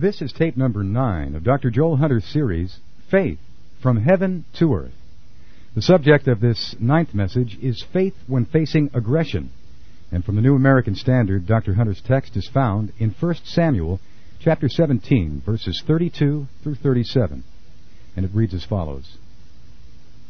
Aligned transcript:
This 0.00 0.22
is 0.22 0.32
tape 0.32 0.56
number 0.56 0.84
nine 0.84 1.34
of 1.34 1.42
Dr. 1.42 1.70
Joel 1.70 1.96
Hunter's 1.96 2.24
series, 2.24 2.78
Faith 3.10 3.40
from 3.82 3.96
Heaven 3.96 4.44
to 4.60 4.72
Earth. 4.72 4.94
The 5.74 5.82
subject 5.82 6.28
of 6.28 6.38
this 6.38 6.76
ninth 6.78 7.14
message 7.14 7.58
is 7.60 7.84
faith 7.92 8.14
when 8.28 8.44
facing 8.44 8.90
aggression. 8.94 9.50
And 10.12 10.24
from 10.24 10.36
the 10.36 10.40
New 10.40 10.54
American 10.54 10.94
Standard, 10.94 11.48
Dr. 11.48 11.74
Hunter's 11.74 12.00
text 12.00 12.36
is 12.36 12.46
found 12.46 12.92
in 13.00 13.10
1 13.10 13.34
Samuel 13.42 13.98
chapter 14.38 14.68
17, 14.68 15.42
verses 15.44 15.82
32 15.84 16.46
through 16.62 16.76
37. 16.76 17.42
And 18.14 18.24
it 18.24 18.30
reads 18.32 18.54
as 18.54 18.64
follows. 18.64 19.18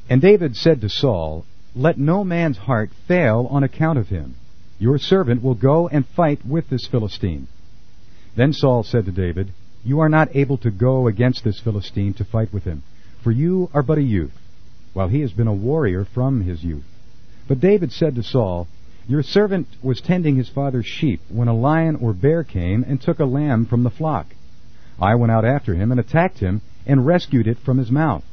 And 0.08 0.22
David 0.22 0.56
said 0.56 0.80
to 0.80 0.88
Saul, 0.88 1.44
Let 1.74 1.98
no 1.98 2.24
man's 2.24 2.56
heart 2.56 2.88
fail 3.06 3.46
on 3.50 3.64
account 3.64 3.98
of 3.98 4.08
him. 4.08 4.36
Your 4.78 4.96
servant 4.96 5.42
will 5.42 5.54
go 5.54 5.88
and 5.88 6.06
fight 6.06 6.46
with 6.46 6.70
this 6.70 6.86
Philistine. 6.86 7.48
Then 8.36 8.52
Saul 8.52 8.82
said 8.82 9.04
to 9.06 9.12
David, 9.12 9.52
You 9.84 10.00
are 10.00 10.09
not 10.09 10.34
able 10.34 10.59
to 10.59 10.70
go 10.70 11.06
against 11.06 11.45
this 11.45 11.60
Philistine 11.60 12.14
to 12.14 12.24
fight 12.24 12.52
with 12.52 12.64
him, 12.64 12.82
for 13.23 13.30
you 13.32 13.70
are 13.74 13.82
but 13.82 13.98
a 13.98 14.02
youth, 14.02 14.38
while 14.92 15.09
he 15.09 15.20
has 15.20 15.32
been 15.32 15.46
a 15.46 15.54
warrior 15.54 16.04
from 16.04 16.42
his 16.42 16.62
youth. 16.62 16.84
But 17.46 17.60
David 17.60 17.92
said 17.92 18.14
to 18.14 18.23
Saul, 18.23 18.68
Your 19.06 19.23
servant 19.23 19.68
was 19.82 20.01
tending 20.01 20.37
his 20.37 20.48
father's 20.48 20.87
sheep 20.87 21.20
when 21.28 21.48
a 21.48 21.56
lion 21.56 21.96
or 21.96 22.12
bear 22.12 22.45
came 22.45 22.84
and 22.87 23.01
took 23.01 23.18
a 23.18 23.24
lamb 23.24 23.66
from 23.66 23.82
the 23.82 23.91
flock. 23.91 24.34
I 25.01 25.15
went 25.15 25.32
out 25.32 25.45
after 25.45 25.74
him 25.74 25.90
and 25.90 26.01
attacked 26.01 26.40
him 26.40 26.60
and 26.87 27.06
rescued 27.06 27.46
it 27.46 27.59
from 27.59 27.79
his 27.79 27.90
mouth. 27.90 28.24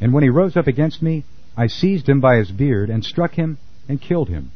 And 0.00 0.12
when 0.12 0.22
he 0.22 0.28
rose 0.28 0.56
up 0.56 0.66
against 0.66 1.02
me, 1.02 1.24
I 1.56 1.66
seized 1.66 2.08
him 2.08 2.20
by 2.20 2.36
his 2.36 2.50
beard 2.50 2.90
and 2.90 3.04
struck 3.04 3.34
him 3.34 3.58
and 3.88 4.00
killed 4.00 4.28
him. 4.28 4.50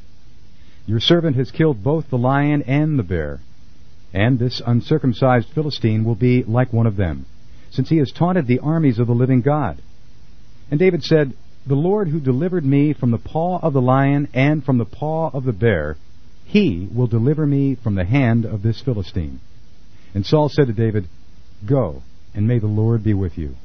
Your 0.87 1.01
servant 1.01 1.37
has 1.37 1.51
killed 1.51 1.83
both 1.83 2.11
the 2.11 2.19
lion 2.19 2.63
and 2.63 2.99
the 2.99 3.03
bear. 3.03 3.41
And 4.15 4.39
this 4.39 4.63
uncircumcised 4.65 5.49
Philistine 5.49 6.05
will 6.05 6.15
be 6.15 6.45
like 6.45 6.73
one 6.73 6.87
of 6.87 6.97
them, 6.97 7.27
since 7.73 7.89
he 7.89 7.97
has 7.99 8.13
taunted 8.13 8.47
the 8.47 8.61
armies 8.61 9.01
of 9.01 9.09
the 9.09 9.13
living 9.13 9.41
God. 9.41 9.83
And 10.71 10.79
David 10.79 11.03
said, 11.03 11.35
The 11.67 11.75
Lord 11.75 12.09
who 12.09 12.21
delivered 12.21 12.65
me 12.65 12.93
from 12.93 13.11
the 13.11 13.19
paw 13.19 13.59
of 13.59 13.73
the 13.73 13.83
lion 13.83 14.29
and 14.33 14.65
from 14.65 14.79
the 14.79 14.85
paw 14.85 15.31
of 15.35 15.45
the 15.45 15.53
bear, 15.53 15.97
he 16.45 16.89
will 16.95 17.09
deliver 17.09 17.45
me 17.45 17.75
from 17.75 17.97
the 17.97 18.05
hand 18.05 18.45
of 18.45 18.63
this 18.63 18.81
Philistine. 18.81 19.41
And 20.15 20.25
Saul 20.25 20.49
said 20.49 20.69
to 20.69 20.73
David, 20.73 21.09
Go, 21.67 22.03
and 22.35 22.47
may 22.47 22.61
the 22.61 22.69
Lord 22.69 23.03
be 23.03 23.15
with 23.15 23.37
you. 23.37 23.57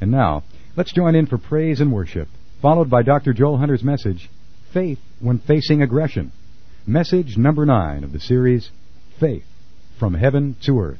And 0.00 0.12
now, 0.12 0.44
let's 0.76 0.92
join 0.92 1.16
in 1.16 1.26
for 1.26 1.38
praise 1.38 1.80
and 1.80 1.92
worship, 1.92 2.28
followed 2.62 2.88
by 2.88 3.02
Dr. 3.02 3.32
Joel 3.32 3.58
Hunter's 3.58 3.82
message, 3.82 4.30
Faith 4.72 5.00
when 5.18 5.40
Facing 5.40 5.82
Aggression. 5.82 6.30
Message 6.86 7.36
number 7.36 7.66
nine 7.66 8.04
of 8.04 8.12
the 8.12 8.20
series, 8.20 8.70
Faith 9.18 9.44
from 9.98 10.14
Heaven 10.14 10.56
to 10.64 10.80
Earth. 10.80 10.98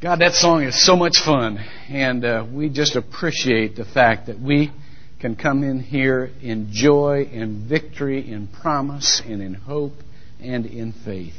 God, 0.00 0.20
that 0.20 0.32
song 0.32 0.62
is 0.62 0.82
so 0.82 0.96
much 0.96 1.18
fun, 1.18 1.58
and 1.90 2.24
uh, 2.24 2.46
we 2.50 2.70
just 2.70 2.96
appreciate 2.96 3.76
the 3.76 3.84
fact 3.84 4.28
that 4.28 4.40
we 4.40 4.72
can 5.20 5.36
come 5.36 5.62
in 5.62 5.80
here 5.80 6.30
in 6.40 6.68
joy, 6.70 7.28
in 7.30 7.68
victory, 7.68 8.26
in 8.32 8.48
promise, 8.48 9.20
and 9.26 9.42
in 9.42 9.52
hope, 9.52 9.92
and 10.40 10.64
in 10.64 10.92
faith 10.92 11.34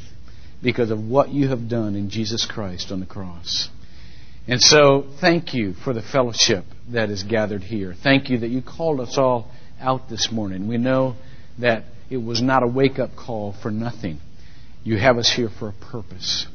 because 0.61 0.91
of 0.91 0.99
what 1.03 1.29
you 1.29 1.47
have 1.47 1.67
done 1.67 1.95
in 1.95 2.11
Jesus 2.11 2.45
Christ 2.45 2.91
on 2.91 2.99
the 2.99 3.07
cross. 3.07 3.69
And 4.47 4.61
so, 4.61 5.05
thank 5.19 5.55
you 5.55 5.73
for 5.73 5.93
the 5.93 6.01
fellowship 6.03 6.65
that 6.89 7.09
is 7.09 7.23
gathered 7.23 7.63
here. 7.63 7.95
Thank 8.03 8.29
you 8.29 8.39
that 8.39 8.49
you 8.49 8.61
called 8.61 8.99
us 8.99 9.17
all 9.17 9.51
out 9.81 10.09
this 10.09 10.29
morning. 10.31 10.67
We 10.67 10.77
know 10.77 11.15
that 11.59 11.83
it 12.09 12.17
was 12.17 12.41
not 12.41 12.63
a 12.63 12.67
wake 12.67 12.99
up 12.99 13.15
call 13.15 13.53
for 13.61 13.71
nothing. 13.71 14.19
You 14.83 14.97
have 14.97 15.17
us 15.17 15.31
here 15.31 15.49
for 15.49 15.69
a 15.69 15.73
purpose. 15.91 16.47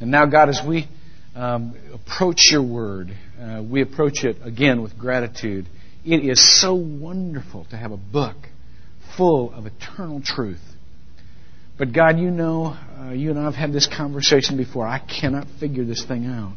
And 0.00 0.10
now, 0.10 0.26
God, 0.26 0.48
as 0.48 0.60
we 0.66 0.88
um, 1.34 1.74
approach 1.92 2.50
your 2.50 2.62
word, 2.62 3.16
uh, 3.40 3.62
we 3.62 3.82
approach 3.82 4.24
it 4.24 4.36
again 4.42 4.82
with 4.82 4.98
gratitude. 4.98 5.66
It 6.04 6.24
is 6.24 6.60
so 6.60 6.74
wonderful 6.74 7.66
to 7.70 7.76
have 7.76 7.92
a 7.92 7.96
book 7.96 8.36
full 9.16 9.52
of 9.52 9.66
eternal 9.66 10.20
truth. 10.24 10.60
But 11.78 11.92
God, 11.92 12.18
you 12.18 12.30
know, 12.30 12.76
uh, 12.98 13.10
you 13.10 13.30
and 13.30 13.38
I 13.38 13.44
have 13.44 13.54
had 13.54 13.72
this 13.72 13.86
conversation 13.86 14.56
before. 14.56 14.86
I 14.86 14.98
cannot 14.98 15.46
figure 15.58 15.84
this 15.84 16.04
thing 16.04 16.26
out 16.26 16.56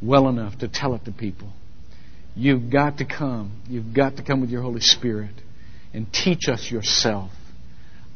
well 0.00 0.28
enough 0.28 0.58
to 0.58 0.68
tell 0.68 0.94
it 0.94 1.04
to 1.04 1.12
people. 1.12 1.52
You've 2.34 2.70
got 2.70 2.98
to 2.98 3.04
come. 3.04 3.62
You've 3.68 3.94
got 3.94 4.16
to 4.16 4.22
come 4.22 4.40
with 4.40 4.50
your 4.50 4.62
Holy 4.62 4.80
Spirit 4.80 5.34
and 5.92 6.06
teach 6.12 6.48
us 6.48 6.70
yourself. 6.70 7.30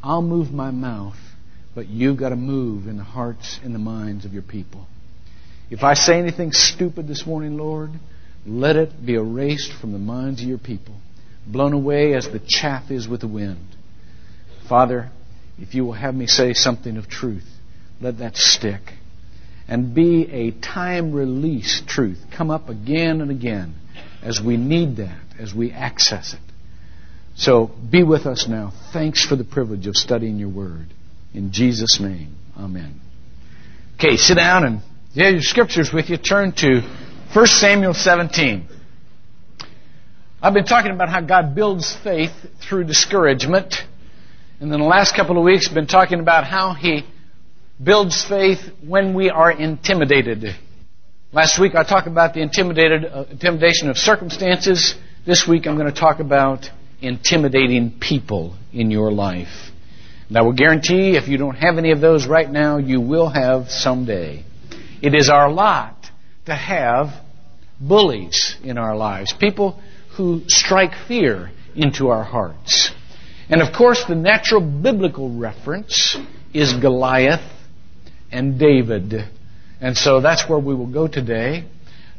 I'll 0.02 0.22
move 0.22 0.50
my 0.50 0.70
mouth, 0.70 1.18
but 1.74 1.88
you've 1.88 2.18
got 2.18 2.30
to 2.30 2.36
move 2.36 2.86
in 2.86 2.96
the 2.96 3.04
hearts 3.04 3.60
and 3.62 3.74
the 3.74 3.78
minds 3.78 4.24
of 4.24 4.32
your 4.32 4.42
people. 4.42 4.86
If 5.70 5.82
I 5.82 5.94
say 5.94 6.18
anything 6.18 6.52
stupid 6.52 7.08
this 7.08 7.26
morning, 7.26 7.58
Lord, 7.58 7.90
let 8.46 8.76
it 8.76 9.04
be 9.04 9.14
erased 9.14 9.72
from 9.80 9.92
the 9.92 9.98
minds 9.98 10.40
of 10.40 10.48
your 10.48 10.58
people, 10.58 10.94
blown 11.46 11.72
away 11.72 12.14
as 12.14 12.28
the 12.28 12.40
chaff 12.46 12.90
is 12.90 13.08
with 13.08 13.20
the 13.20 13.28
wind. 13.28 13.66
Father, 14.68 15.10
if 15.58 15.74
you 15.74 15.84
will 15.84 15.92
have 15.92 16.14
me 16.14 16.26
say 16.26 16.52
something 16.54 16.96
of 16.96 17.08
truth, 17.08 17.46
let 18.00 18.18
that 18.18 18.36
stick. 18.36 18.80
And 19.68 19.94
be 19.94 20.30
a 20.30 20.52
time 20.52 21.12
release 21.12 21.82
truth. 21.86 22.18
Come 22.36 22.50
up 22.50 22.68
again 22.68 23.20
and 23.20 23.30
again 23.30 23.74
as 24.22 24.40
we 24.40 24.56
need 24.56 24.96
that, 24.96 25.20
as 25.38 25.54
we 25.54 25.72
access 25.72 26.34
it. 26.34 26.40
So 27.36 27.70
be 27.90 28.02
with 28.02 28.26
us 28.26 28.46
now. 28.48 28.72
Thanks 28.92 29.24
for 29.24 29.36
the 29.36 29.44
privilege 29.44 29.86
of 29.86 29.96
studying 29.96 30.38
your 30.38 30.48
word. 30.48 30.86
In 31.34 31.52
Jesus' 31.52 32.00
name, 32.00 32.34
amen. 32.58 33.00
Okay, 33.98 34.16
sit 34.16 34.36
down 34.36 34.64
and 34.64 34.80
have 35.16 35.32
your 35.32 35.42
scriptures 35.42 35.90
with 35.92 36.08
you. 36.08 36.16
Turn 36.16 36.52
to 36.56 36.80
1 37.34 37.46
Samuel 37.46 37.94
17. 37.94 38.68
I've 40.42 40.54
been 40.54 40.64
talking 40.64 40.92
about 40.92 41.08
how 41.08 41.20
God 41.20 41.54
builds 41.54 41.94
faith 42.04 42.32
through 42.60 42.84
discouragement. 42.84 43.74
And 44.60 44.72
then 44.72 44.80
the 44.80 44.86
last 44.86 45.14
couple 45.14 45.36
of 45.38 45.44
weeks, 45.44 45.68
been 45.68 45.86
talking 45.86 46.20
about 46.20 46.44
how 46.44 46.72
He 46.72 47.04
builds 47.82 48.24
faith 48.24 48.60
when 48.86 49.14
we 49.14 49.28
are 49.28 49.50
intimidated. 49.50 50.44
Last 51.36 51.58
week 51.60 51.74
I 51.74 51.84
talked 51.84 52.06
about 52.06 52.32
the 52.32 52.40
uh, 52.40 53.24
intimidation 53.30 53.90
of 53.90 53.98
circumstances. 53.98 54.94
This 55.26 55.46
week 55.46 55.66
I'm 55.66 55.76
going 55.76 55.92
to 55.92 56.00
talk 56.00 56.18
about 56.18 56.70
intimidating 57.02 57.98
people 58.00 58.56
in 58.72 58.90
your 58.90 59.12
life. 59.12 59.70
And 60.28 60.38
I 60.38 60.40
will 60.40 60.54
guarantee 60.54 61.14
if 61.14 61.28
you 61.28 61.36
don't 61.36 61.56
have 61.56 61.76
any 61.76 61.90
of 61.90 62.00
those 62.00 62.26
right 62.26 62.50
now, 62.50 62.78
you 62.78 63.02
will 63.02 63.28
have 63.28 63.68
someday. 63.68 64.46
It 65.02 65.14
is 65.14 65.28
our 65.28 65.52
lot 65.52 66.06
to 66.46 66.54
have 66.54 67.08
bullies 67.78 68.56
in 68.64 68.78
our 68.78 68.96
lives, 68.96 69.34
people 69.38 69.78
who 70.16 70.40
strike 70.46 70.92
fear 71.06 71.50
into 71.74 72.08
our 72.08 72.24
hearts. 72.24 72.90
And 73.50 73.60
of 73.60 73.74
course, 73.76 74.02
the 74.08 74.14
natural 74.14 74.62
biblical 74.62 75.36
reference 75.36 76.16
is 76.54 76.72
Goliath 76.72 77.44
and 78.32 78.58
David. 78.58 79.35
And 79.80 79.96
so 79.96 80.20
that's 80.20 80.48
where 80.48 80.58
we 80.58 80.74
will 80.74 80.90
go 80.92 81.06
today. 81.06 81.64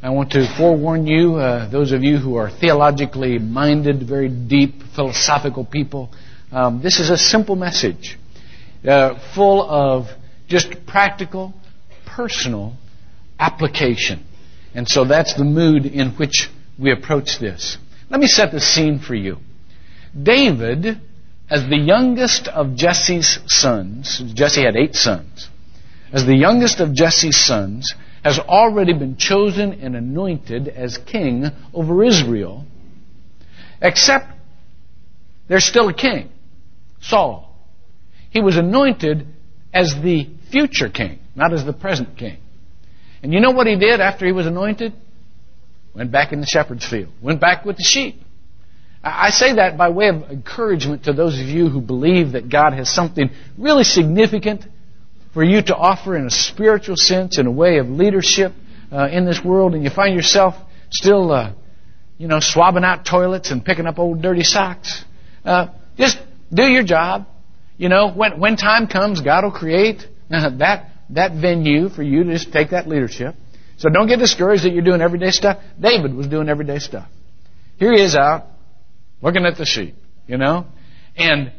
I 0.00 0.10
want 0.10 0.30
to 0.32 0.46
forewarn 0.56 1.08
you, 1.08 1.36
uh, 1.36 1.68
those 1.68 1.90
of 1.90 2.04
you 2.04 2.18
who 2.18 2.36
are 2.36 2.48
theologically 2.50 3.38
minded, 3.38 4.06
very 4.08 4.28
deep, 4.28 4.82
philosophical 4.94 5.64
people, 5.64 6.10
um, 6.52 6.80
this 6.82 7.00
is 7.00 7.10
a 7.10 7.18
simple 7.18 7.56
message, 7.56 8.16
uh, 8.86 9.18
full 9.34 9.68
of 9.68 10.06
just 10.46 10.86
practical, 10.86 11.52
personal 12.06 12.74
application. 13.40 14.24
And 14.72 14.88
so 14.88 15.04
that's 15.04 15.34
the 15.34 15.44
mood 15.44 15.84
in 15.84 16.10
which 16.10 16.48
we 16.78 16.92
approach 16.92 17.40
this. 17.40 17.76
Let 18.08 18.20
me 18.20 18.28
set 18.28 18.52
the 18.52 18.60
scene 18.60 19.00
for 19.00 19.16
you. 19.16 19.38
David, 20.20 21.00
as 21.50 21.68
the 21.68 21.76
youngest 21.76 22.46
of 22.48 22.76
Jesse's 22.76 23.40
sons, 23.46 24.22
Jesse 24.34 24.62
had 24.62 24.76
eight 24.76 24.94
sons, 24.94 25.48
as 26.12 26.26
the 26.26 26.34
youngest 26.34 26.80
of 26.80 26.94
Jesse's 26.94 27.36
sons, 27.36 27.94
has 28.24 28.38
already 28.38 28.92
been 28.92 29.16
chosen 29.16 29.74
and 29.74 29.94
anointed 29.94 30.68
as 30.68 30.98
king 30.98 31.46
over 31.72 32.04
Israel, 32.04 32.66
except 33.80 34.26
there's 35.48 35.64
still 35.64 35.88
a 35.88 35.94
king, 35.94 36.30
Saul. 37.00 37.54
He 38.30 38.40
was 38.40 38.56
anointed 38.56 39.26
as 39.72 39.94
the 40.02 40.28
future 40.50 40.88
king, 40.88 41.20
not 41.34 41.52
as 41.52 41.64
the 41.64 41.72
present 41.72 42.16
king. 42.18 42.38
And 43.22 43.32
you 43.32 43.40
know 43.40 43.52
what 43.52 43.66
he 43.66 43.76
did 43.76 44.00
after 44.00 44.26
he 44.26 44.32
was 44.32 44.46
anointed? 44.46 44.92
Went 45.94 46.12
back 46.12 46.32
in 46.32 46.40
the 46.40 46.46
shepherd's 46.46 46.86
field, 46.86 47.12
went 47.22 47.40
back 47.40 47.64
with 47.64 47.76
the 47.76 47.82
sheep. 47.82 48.20
I 49.02 49.30
say 49.30 49.54
that 49.54 49.78
by 49.78 49.90
way 49.90 50.08
of 50.08 50.24
encouragement 50.30 51.04
to 51.04 51.12
those 51.12 51.40
of 51.40 51.46
you 51.46 51.68
who 51.68 51.80
believe 51.80 52.32
that 52.32 52.48
God 52.48 52.72
has 52.72 52.92
something 52.92 53.30
really 53.56 53.84
significant 53.84 54.66
for 55.38 55.44
you 55.44 55.62
to 55.62 55.76
offer 55.76 56.16
in 56.16 56.26
a 56.26 56.30
spiritual 56.30 56.96
sense, 56.96 57.38
in 57.38 57.46
a 57.46 57.50
way 57.52 57.78
of 57.78 57.88
leadership 57.88 58.52
uh, 58.90 59.06
in 59.08 59.24
this 59.24 59.40
world, 59.40 59.72
and 59.72 59.84
you 59.84 59.88
find 59.88 60.16
yourself 60.16 60.56
still, 60.90 61.30
uh, 61.30 61.52
you 62.16 62.26
know, 62.26 62.40
swabbing 62.40 62.82
out 62.82 63.06
toilets 63.06 63.52
and 63.52 63.64
picking 63.64 63.86
up 63.86 64.00
old 64.00 64.20
dirty 64.20 64.42
socks. 64.42 65.04
Uh, 65.44 65.68
just 65.96 66.18
do 66.52 66.64
your 66.64 66.82
job. 66.82 67.28
You 67.76 67.88
know, 67.88 68.10
when, 68.10 68.40
when 68.40 68.56
time 68.56 68.88
comes, 68.88 69.20
God 69.20 69.44
will 69.44 69.52
create 69.52 70.04
that, 70.28 70.90
that 71.10 71.40
venue 71.40 71.88
for 71.88 72.02
you 72.02 72.24
to 72.24 72.32
just 72.32 72.52
take 72.52 72.70
that 72.70 72.88
leadership. 72.88 73.36
So 73.76 73.90
don't 73.90 74.08
get 74.08 74.18
discouraged 74.18 74.64
that 74.64 74.72
you're 74.72 74.82
doing 74.82 75.00
everyday 75.00 75.30
stuff. 75.30 75.62
David 75.80 76.14
was 76.14 76.26
doing 76.26 76.48
everyday 76.48 76.80
stuff. 76.80 77.08
Here 77.76 77.92
he 77.92 78.02
is 78.02 78.16
out, 78.16 78.46
looking 79.22 79.46
at 79.46 79.56
the 79.56 79.66
sheep, 79.66 79.94
you 80.26 80.36
know? 80.36 80.66
And, 81.16 81.52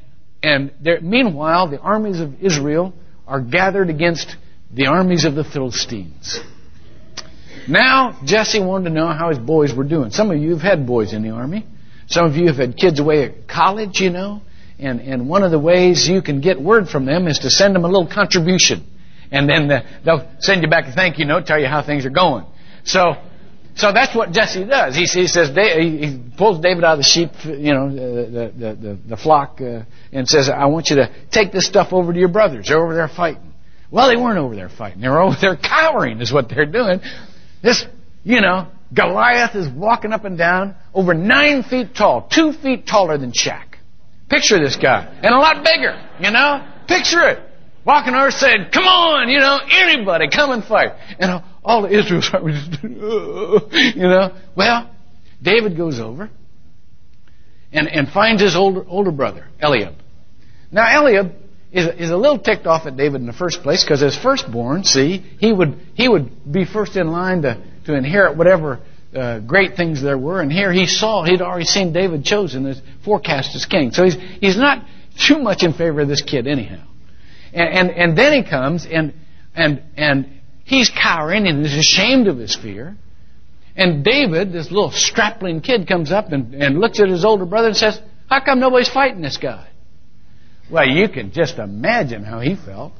and 0.43 0.73
there, 0.81 0.99
meanwhile, 0.99 1.69
the 1.69 1.79
armies 1.79 2.19
of 2.19 2.43
Israel 2.43 2.93
are 3.29 3.39
gathered 3.39 3.89
against 3.89 4.35
the 4.73 4.87
armies 4.87 5.23
of 5.23 5.35
the 5.35 5.43
Philistines. 5.43 6.39
Now, 7.67 8.19
Jesse 8.25 8.59
wanted 8.59 8.89
to 8.89 8.95
know 8.95 9.07
how 9.07 9.29
his 9.29 9.37
boys 9.37 9.73
were 9.73 9.83
doing. 9.83 10.09
Some 10.09 10.31
of 10.31 10.37
you 10.37 10.51
have 10.51 10.61
had 10.61 10.87
boys 10.87 11.13
in 11.13 11.21
the 11.21 11.29
army. 11.29 11.65
Some 12.07 12.25
of 12.25 12.35
you 12.35 12.47
have 12.47 12.57
had 12.57 12.75
kids 12.75 12.99
away 12.99 13.23
at 13.23 13.47
college, 13.47 14.01
you 14.01 14.09
know. 14.09 14.41
And, 14.79 14.99
and 15.01 15.29
one 15.29 15.43
of 15.43 15.51
the 15.51 15.59
ways 15.59 16.07
you 16.07 16.23
can 16.23 16.41
get 16.41 16.59
word 16.59 16.89
from 16.89 17.05
them 17.05 17.27
is 17.27 17.39
to 17.39 17.51
send 17.51 17.75
them 17.75 17.85
a 17.85 17.87
little 17.87 18.07
contribution. 18.07 18.87
And 19.31 19.47
then 19.47 19.67
the, 19.67 19.83
they'll 20.03 20.27
send 20.39 20.63
you 20.63 20.69
back 20.69 20.87
a 20.87 20.91
thank 20.91 21.19
you 21.19 21.25
note, 21.25 21.45
tell 21.45 21.59
you 21.59 21.67
how 21.67 21.83
things 21.83 22.05
are 22.07 22.09
going. 22.09 22.45
So, 22.83 23.13
so 23.79 23.93
that's 23.93 24.13
what 24.13 24.31
Jesse 24.31 24.65
does. 24.65 24.93
He, 24.93 25.05
he 25.05 25.27
says, 25.27 25.55
he 25.55 26.21
pulls 26.37 26.59
David 26.59 26.83
out 26.83 26.93
of 26.93 26.99
the 26.99 27.03
sheep, 27.03 27.31
you 27.45 27.73
know, 27.73 27.89
the, 27.89 28.51
the, 28.57 28.75
the, 28.75 28.99
the 29.09 29.17
flock, 29.17 29.61
uh, 29.61 29.83
and 30.11 30.27
says, 30.27 30.49
I 30.49 30.65
want 30.65 30.89
you 30.89 30.97
to 30.97 31.09
take 31.31 31.53
this 31.53 31.65
stuff 31.65 31.93
over 31.93 32.11
to 32.11 32.19
your 32.19 32.27
brothers. 32.27 32.67
They're 32.67 32.83
over 32.83 32.93
there 32.93 33.07
fighting. 33.07 33.53
Well, 33.89 34.09
they 34.09 34.17
weren't 34.17 34.37
over 34.37 34.53
there 34.53 34.67
fighting. 34.67 35.01
They 35.01 35.07
were 35.07 35.21
over 35.21 35.37
there 35.39 35.55
cowering 35.63 36.19
is 36.19 36.31
what 36.31 36.49
they're 36.49 36.65
doing. 36.65 36.99
This, 37.63 37.85
you 38.23 38.41
know, 38.41 38.67
Goliath 38.93 39.55
is 39.55 39.69
walking 39.69 40.11
up 40.11 40.25
and 40.25 40.37
down 40.37 40.75
over 40.93 41.13
nine 41.13 41.63
feet 41.63 41.95
tall, 41.95 42.27
two 42.29 42.51
feet 42.51 42.85
taller 42.85 43.17
than 43.17 43.31
Shaq. 43.31 43.75
Picture 44.29 44.59
this 44.59 44.75
guy. 44.75 45.05
And 45.23 45.33
a 45.33 45.37
lot 45.37 45.63
bigger, 45.63 46.05
you 46.19 46.31
know? 46.31 46.67
Picture 46.87 47.29
it. 47.29 47.39
Walking 47.85 48.13
over 48.13 48.29
saying, 48.29 48.67
come 48.73 48.83
on, 48.83 49.29
you 49.29 49.39
know, 49.39 49.57
anybody, 49.71 50.27
come 50.29 50.51
and 50.51 50.63
fight. 50.63 50.91
And 51.17 51.41
all 51.63 51.81
the 51.81 51.89
Israelites 51.89 52.31
were 52.41 52.51
just, 52.51 52.83
you 52.83 54.03
know. 54.03 54.35
Well, 54.55 54.89
David 55.41 55.77
goes 55.77 55.99
over 55.99 56.29
and, 57.71 57.87
and 57.87 58.09
finds 58.09 58.41
his 58.41 58.55
older, 58.55 58.83
older 58.87 59.11
brother, 59.11 59.45
Eliab. 59.59 59.95
Now, 60.71 60.85
Eliab 61.01 61.33
is, 61.71 61.87
is 61.97 62.09
a 62.09 62.17
little 62.17 62.39
ticked 62.39 62.65
off 62.65 62.85
at 62.85 62.97
David 62.97 63.21
in 63.21 63.27
the 63.27 63.33
first 63.33 63.61
place 63.61 63.83
because 63.83 64.01
as 64.03 64.17
firstborn, 64.17 64.83
see, 64.83 65.17
he 65.39 65.51
would, 65.51 65.79
he 65.93 66.07
would 66.07 66.51
be 66.51 66.65
first 66.65 66.95
in 66.95 67.07
line 67.07 67.43
to, 67.43 67.63
to 67.85 67.95
inherit 67.95 68.37
whatever 68.37 68.79
uh, 69.13 69.39
great 69.39 69.75
things 69.75 70.01
there 70.01 70.17
were. 70.17 70.41
And 70.41 70.51
here 70.51 70.71
he 70.71 70.85
saw, 70.85 71.23
he'd 71.23 71.41
already 71.41 71.65
seen 71.65 71.93
David 71.93 72.23
chosen 72.23 72.65
as 72.65 72.81
forecast 73.03 73.55
as 73.55 73.65
king. 73.65 73.91
So 73.91 74.03
he's, 74.03 74.17
he's 74.39 74.57
not 74.57 74.85
too 75.27 75.39
much 75.39 75.63
in 75.63 75.73
favor 75.73 76.01
of 76.01 76.07
this 76.07 76.21
kid 76.21 76.47
anyhow. 76.47 76.85
And, 77.53 77.69
and, 77.69 77.91
and 77.91 78.17
then 78.17 78.33
he 78.33 78.49
comes 78.49 78.85
and, 78.85 79.13
and, 79.55 79.81
and 79.97 80.38
he's 80.69 80.89
cowering 80.89 81.47
and 81.47 81.65
is 81.65 81.75
ashamed 81.75 82.27
of 82.27 82.37
his 82.37 82.55
fear. 82.55 82.95
And 83.75 84.03
David, 84.03 84.53
this 84.53 84.71
little 84.71 84.91
strapling 84.91 85.61
kid, 85.61 85.87
comes 85.87 86.11
up 86.11 86.31
and, 86.31 86.53
and 86.53 86.79
looks 86.79 86.99
at 86.99 87.09
his 87.09 87.25
older 87.25 87.45
brother 87.45 87.69
and 87.69 87.77
says, 87.77 87.99
How 88.29 88.43
come 88.43 88.59
nobody's 88.59 88.89
fighting 88.89 89.21
this 89.21 89.37
guy? 89.37 89.67
Well, 90.71 90.85
you 90.85 91.09
can 91.09 91.31
just 91.31 91.57
imagine 91.57 92.23
how 92.23 92.39
he 92.39 92.55
felt. 92.55 92.93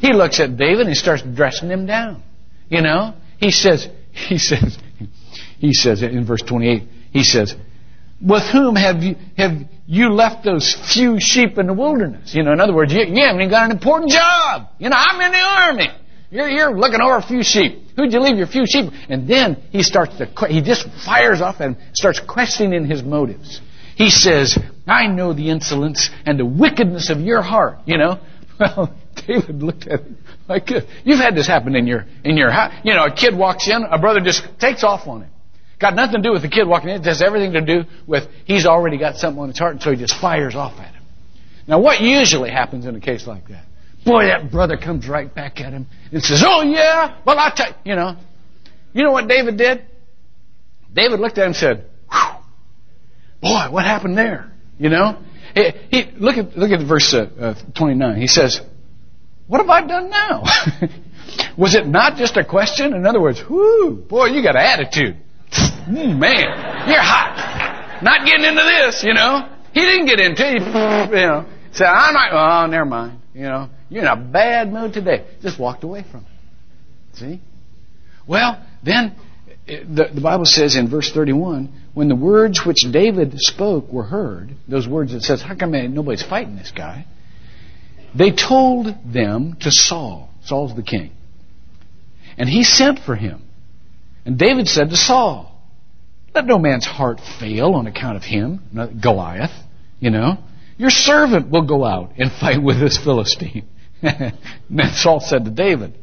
He 0.00 0.12
looks 0.12 0.38
at 0.40 0.56
David 0.56 0.80
and 0.80 0.88
he 0.90 0.94
starts 0.94 1.22
dressing 1.22 1.70
him 1.70 1.86
down. 1.86 2.22
You 2.68 2.82
know? 2.82 3.14
He 3.38 3.50
says, 3.50 3.88
he 4.12 4.38
says, 4.38 4.78
he 5.58 5.72
says 5.72 6.02
in 6.02 6.26
verse 6.26 6.42
28, 6.42 6.82
he 7.12 7.24
says, 7.24 7.54
with 8.20 8.44
whom 8.44 8.76
have 8.76 9.02
you, 9.02 9.16
have 9.36 9.52
you 9.86 10.10
left 10.10 10.44
those 10.44 10.74
few 10.92 11.18
sheep 11.20 11.58
in 11.58 11.66
the 11.66 11.74
wilderness? 11.74 12.34
You 12.34 12.42
know, 12.42 12.52
in 12.52 12.60
other 12.60 12.74
words, 12.74 12.92
you, 12.92 13.00
you 13.00 13.24
haven't 13.24 13.40
even 13.40 13.50
got 13.50 13.66
an 13.66 13.72
important 13.72 14.10
job. 14.10 14.68
You 14.78 14.88
know, 14.88 14.96
I'm 14.98 15.20
in 15.20 15.32
the 15.32 15.38
army. 15.38 15.88
You're, 16.30 16.48
you're 16.48 16.78
looking 16.78 17.00
over 17.00 17.16
a 17.16 17.22
few 17.22 17.42
sheep. 17.42 17.90
Who'd 17.96 18.12
you 18.12 18.20
leave 18.20 18.36
your 18.36 18.46
few 18.46 18.66
sheep? 18.66 18.92
And 19.08 19.28
then 19.28 19.62
he 19.70 19.82
starts 19.82 20.18
to, 20.18 20.26
he 20.48 20.60
just 20.60 20.88
fires 21.04 21.40
off 21.40 21.60
and 21.60 21.76
starts 21.92 22.20
questioning 22.20 22.84
his 22.84 23.02
motives. 23.02 23.60
He 23.96 24.10
says, 24.10 24.58
I 24.86 25.06
know 25.06 25.32
the 25.32 25.50
insolence 25.50 26.10
and 26.26 26.38
the 26.38 26.44
wickedness 26.44 27.10
of 27.10 27.20
your 27.20 27.42
heart, 27.42 27.78
you 27.86 27.98
know. 27.98 28.18
Well, 28.58 28.96
David 29.26 29.62
looked 29.62 29.86
at 29.86 30.00
him 30.00 30.16
like, 30.48 30.70
you've 31.04 31.18
had 31.18 31.34
this 31.34 31.46
happen 31.46 31.74
in 31.74 31.86
your, 31.86 32.06
in 32.24 32.36
your 32.36 32.50
house. 32.50 32.72
You 32.84 32.94
know, 32.94 33.04
a 33.04 33.14
kid 33.14 33.36
walks 33.36 33.68
in, 33.68 33.82
a 33.82 33.98
brother 33.98 34.20
just 34.20 34.46
takes 34.58 34.84
off 34.84 35.06
on 35.06 35.22
him. 35.22 35.30
Got 35.78 35.94
nothing 35.94 36.22
to 36.22 36.22
do 36.22 36.32
with 36.32 36.42
the 36.42 36.48
kid 36.48 36.66
walking 36.66 36.88
in. 36.88 37.00
It 37.00 37.04
has 37.04 37.20
everything 37.20 37.52
to 37.52 37.60
do 37.60 37.84
with 38.06 38.28
he's 38.46 38.64
already 38.64 38.96
got 38.98 39.16
something 39.16 39.42
on 39.42 39.48
his 39.48 39.58
heart, 39.58 39.72
and 39.72 39.82
so 39.82 39.90
he 39.90 39.96
just 39.96 40.18
fires 40.18 40.54
off 40.54 40.78
at 40.78 40.94
him. 40.94 41.02
Now, 41.68 41.80
what 41.80 42.00
usually 42.00 42.50
happens 42.50 42.86
in 42.86 42.94
a 42.94 43.00
case 43.00 43.26
like 43.26 43.48
that? 43.48 43.66
Boy, 44.06 44.26
that 44.26 44.52
brother 44.52 44.76
comes 44.76 45.08
right 45.08 45.32
back 45.34 45.60
at 45.60 45.72
him 45.72 45.88
and 46.12 46.22
says, 46.22 46.40
"Oh 46.46 46.62
yeah, 46.62 47.18
well 47.26 47.36
I 47.40 47.52
tell 47.54 47.66
you, 47.66 47.74
you 47.84 47.96
know, 47.96 48.16
you 48.92 49.02
know 49.02 49.10
what 49.10 49.26
David 49.26 49.58
did? 49.58 49.84
David 50.94 51.18
looked 51.18 51.36
at 51.38 51.42
him 51.42 51.48
and 51.48 51.56
said, 51.56 51.90
"Boy, 53.42 53.66
what 53.68 53.84
happened 53.84 54.16
there?" 54.16 54.52
You 54.78 54.90
know, 54.90 55.18
he, 55.56 55.72
he 55.90 56.10
look 56.18 56.36
at 56.36 56.56
look 56.56 56.70
at 56.70 56.86
verse 56.86 57.12
uh, 57.12 57.28
uh, 57.38 57.54
29. 57.76 58.20
He 58.20 58.28
says, 58.28 58.60
"What 59.48 59.60
have 59.60 59.68
I 59.68 59.84
done 59.84 60.08
now?" 60.08 60.44
Was 61.58 61.74
it 61.74 61.88
not 61.88 62.16
just 62.16 62.36
a 62.36 62.44
question? 62.44 62.94
In 62.94 63.06
other 63.06 63.20
words, 63.20 63.42
whoo, 63.50 63.96
boy, 63.96 64.26
you 64.26 64.40
got 64.40 64.54
an 64.54 64.62
attitude. 64.62 65.16
Man, 65.88 66.88
you're 66.88 67.02
hot. 67.02 68.02
Not 68.02 68.24
getting 68.24 68.44
into 68.44 68.62
this, 68.62 69.02
you 69.02 69.14
know. 69.14 69.48
He 69.72 69.80
didn't 69.80 70.06
get 70.06 70.20
into 70.20 70.46
it. 70.46 70.62
You 71.10 71.26
know, 71.26 71.46
said, 71.72 71.86
I'm 71.86 72.14
not, 72.14 72.32
oh, 72.32 72.66
never 72.70 72.84
mind. 72.84 73.18
You 73.34 73.42
know, 73.42 73.70
you're 73.88 74.02
in 74.02 74.08
a 74.08 74.16
bad 74.16 74.72
mood 74.72 74.92
today. 74.92 75.26
Just 75.42 75.58
walked 75.58 75.84
away 75.84 76.04
from 76.10 76.20
it. 76.20 77.16
See? 77.16 77.40
Well, 78.26 78.64
then 78.82 79.16
the, 79.66 80.10
the 80.14 80.20
Bible 80.20 80.44
says 80.44 80.76
in 80.76 80.88
verse 80.88 81.10
31, 81.12 81.72
when 81.94 82.08
the 82.08 82.16
words 82.16 82.64
which 82.64 82.84
David 82.90 83.34
spoke 83.36 83.92
were 83.92 84.04
heard, 84.04 84.54
those 84.68 84.86
words 84.86 85.12
that 85.12 85.22
says, 85.22 85.42
how 85.42 85.54
come 85.54 85.72
nobody's 85.94 86.22
fighting 86.22 86.56
this 86.56 86.72
guy? 86.74 87.06
They 88.14 88.32
told 88.32 88.86
them 89.04 89.56
to 89.60 89.70
Saul. 89.70 90.30
Saul's 90.44 90.74
the 90.74 90.82
king. 90.82 91.12
And 92.38 92.48
he 92.48 92.64
sent 92.64 93.00
for 93.00 93.16
him. 93.16 93.42
And 94.24 94.38
David 94.38 94.68
said 94.68 94.90
to 94.90 94.96
Saul, 94.96 95.60
Let 96.34 96.46
no 96.46 96.58
man's 96.58 96.84
heart 96.84 97.20
fail 97.40 97.74
on 97.74 97.86
account 97.86 98.16
of 98.16 98.24
him, 98.24 98.60
Goliath, 99.00 99.52
you 100.00 100.10
know. 100.10 100.38
Your 100.78 100.90
servant 100.90 101.50
will 101.50 101.66
go 101.66 101.84
out 101.84 102.12
and 102.18 102.30
fight 102.30 102.62
with 102.62 102.78
this 102.78 102.98
Philistine. 102.98 103.66
then 104.02 104.92
Saul 104.94 105.20
said 105.20 105.44
to 105.44 105.50
David, 105.50 105.96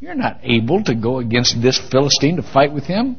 You're 0.00 0.14
not 0.14 0.40
able 0.42 0.82
to 0.84 0.94
go 0.94 1.18
against 1.18 1.60
this 1.60 1.78
Philistine 1.90 2.36
to 2.36 2.42
fight 2.42 2.72
with 2.72 2.84
him, 2.84 3.16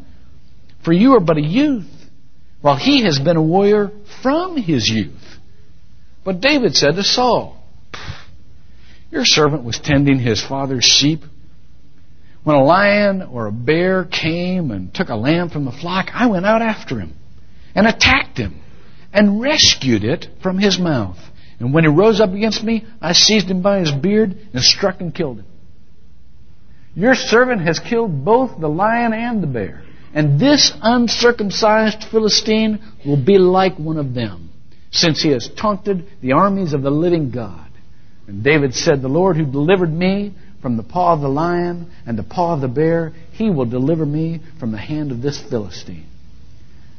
for 0.84 0.92
you 0.92 1.14
are 1.14 1.20
but 1.20 1.38
a 1.38 1.42
youth, 1.42 1.90
while 2.62 2.78
he 2.78 3.04
has 3.04 3.20
been 3.20 3.38
a 3.38 3.42
warrior 3.42 3.92
from 4.22 4.58
his 4.58 4.90
youth. 4.90 5.38
But 6.24 6.42
David 6.42 6.76
said 6.76 6.96
to 6.96 7.04
Saul, 7.04 7.62
Your 9.12 9.26
servant 9.26 9.64
was 9.64 9.80
tending 9.80 10.20
his 10.20 10.42
father's 10.42 10.86
sheep 10.86 11.22
when 12.44 12.56
a 12.56 12.64
lion 12.64 13.22
or 13.22 13.48
a 13.48 13.52
bear 13.52 14.04
came 14.06 14.72
and 14.72 14.94
took 14.94 15.10
a 15.10 15.16
lamb 15.16 15.50
from 15.50 15.66
the 15.66 15.72
flock, 15.72 16.10
I 16.14 16.28
went 16.28 16.46
out 16.46 16.62
after 16.62 17.00
him 17.00 17.14
and 17.76 17.86
attacked 17.86 18.38
him 18.38 18.60
and 19.14 19.42
rescued 19.42 20.04
it 20.04 20.28
from 20.42 20.58
his 20.58 20.80
mouth. 20.80 21.20
And 21.62 21.76
when 21.76 21.84
he 21.84 21.90
rose 21.92 22.20
up 22.20 22.34
against 22.34 22.64
me, 22.64 22.88
I 23.00 23.14
seized 23.14 23.50
him 23.50 23.62
by 23.62 23.82
his 23.82 23.92
beard 23.92 24.36
and 24.52 24.64
struck 24.64 25.00
and 25.00 25.14
killed 25.14 25.38
him. 25.38 25.46
Your 26.96 27.14
servant 27.14 27.62
has 27.62 27.78
killed 27.78 28.26
both 28.26 28.60
the 28.60 28.68
lion 28.68 29.14
and 29.14 29.44
the 29.44 29.48
bear. 29.48 29.84
And 30.12 30.40
this 30.40 30.74
uncircumcised 30.82 32.06
Philistine 32.06 32.80
will 33.06 33.24
be 33.24 33.38
like 33.38 33.78
one 33.78 33.98
of 33.98 34.16
them, 34.16 34.50
since 34.90 35.22
he 35.22 35.30
has 35.30 35.50
taunted 35.56 36.08
the 36.20 36.32
armies 36.32 36.74
of 36.74 36.82
the 36.82 36.90
living 36.90 37.30
God. 37.30 37.70
And 38.26 38.44
David 38.44 38.74
said, 38.74 39.04
The 39.04 39.08
Lord 39.08 39.38
who 39.38 39.46
delivered 39.46 39.94
me 39.94 40.34
from 40.64 40.78
the 40.78 40.84
paw 40.84 41.14
of 41.14 41.22
the 41.22 41.30
lion 41.30 41.92
and 42.08 42.18
the 42.18 42.24
paw 42.24 42.56
of 42.56 42.62
the 42.62 42.68
bear, 42.68 43.14
he 43.34 43.52
will 43.52 43.66
deliver 43.66 44.06
me 44.06 44.42
from 44.60 44.72
the 44.72 44.80
hand 44.80 45.12
of 45.12 45.22
this 45.22 45.40
Philistine. 45.40 46.08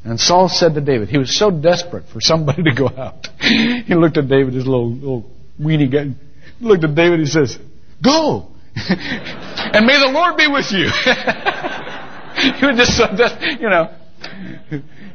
And 0.04 0.18
Saul 0.18 0.48
said 0.48 0.74
to 0.74 0.80
David, 0.80 1.08
he 1.08 1.18
was 1.18 1.36
so 1.36 1.50
desperate 1.50 2.08
for 2.08 2.20
somebody 2.20 2.62
to 2.70 2.74
go 2.74 2.88
out. 2.88 3.28
he 3.40 3.94
looked 3.94 4.16
at 4.16 4.28
David, 4.28 4.54
his 4.54 4.66
little, 4.66 4.90
little 4.90 5.30
weenie 5.60 5.90
guy. 5.90 6.14
Looked 6.60 6.84
at 6.84 6.94
David, 6.94 7.20
he 7.20 7.26
says, 7.26 7.58
Go! 8.02 8.48
and 8.74 9.86
may 9.86 9.98
the 9.98 10.10
Lord 10.12 10.36
be 10.36 10.48
with 10.48 10.72
you. 10.72 10.88
he 12.58 12.66
was 12.66 12.76
just 12.76 12.96
so 12.96 13.06
desperate, 13.14 13.60
you 13.60 13.68
know. 13.68 13.94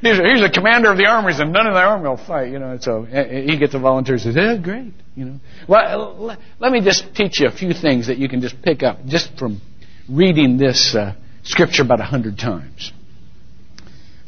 He's 0.02 0.20
a, 0.20 0.24
he's 0.24 0.44
a 0.44 0.50
commander 0.50 0.92
of 0.92 0.98
the 0.98 1.06
armies, 1.06 1.40
and 1.40 1.52
none 1.52 1.66
of 1.66 1.74
the 1.74 1.80
army 1.80 2.08
will 2.08 2.18
fight, 2.18 2.52
you 2.52 2.60
know. 2.60 2.78
So 2.80 3.08
eh, 3.12 3.20
eh, 3.20 3.42
he 3.48 3.58
gets 3.58 3.74
a 3.74 3.80
volunteer 3.80 4.16
and 4.16 4.22
says, 4.22 4.36
"Yeah, 4.36 4.58
great." 4.58 4.94
You 5.16 5.26
know. 5.26 5.40
Well, 5.68 6.38
let 6.60 6.72
me 6.72 6.82
just 6.82 7.16
teach 7.16 7.40
you 7.40 7.48
a 7.48 7.52
few 7.52 7.74
things 7.74 8.08
that 8.08 8.18
you 8.18 8.30
can 8.30 8.42
just 8.42 8.62
pick 8.62 8.84
up 8.84 9.06
just 9.06 9.36
from 9.40 9.60
reading 10.08 10.58
this 10.58 10.94
uh, 10.94 11.16
scripture 11.44 11.82
about 11.82 12.00
a 12.00 12.04
hundred 12.04 12.38
times. 12.38 12.92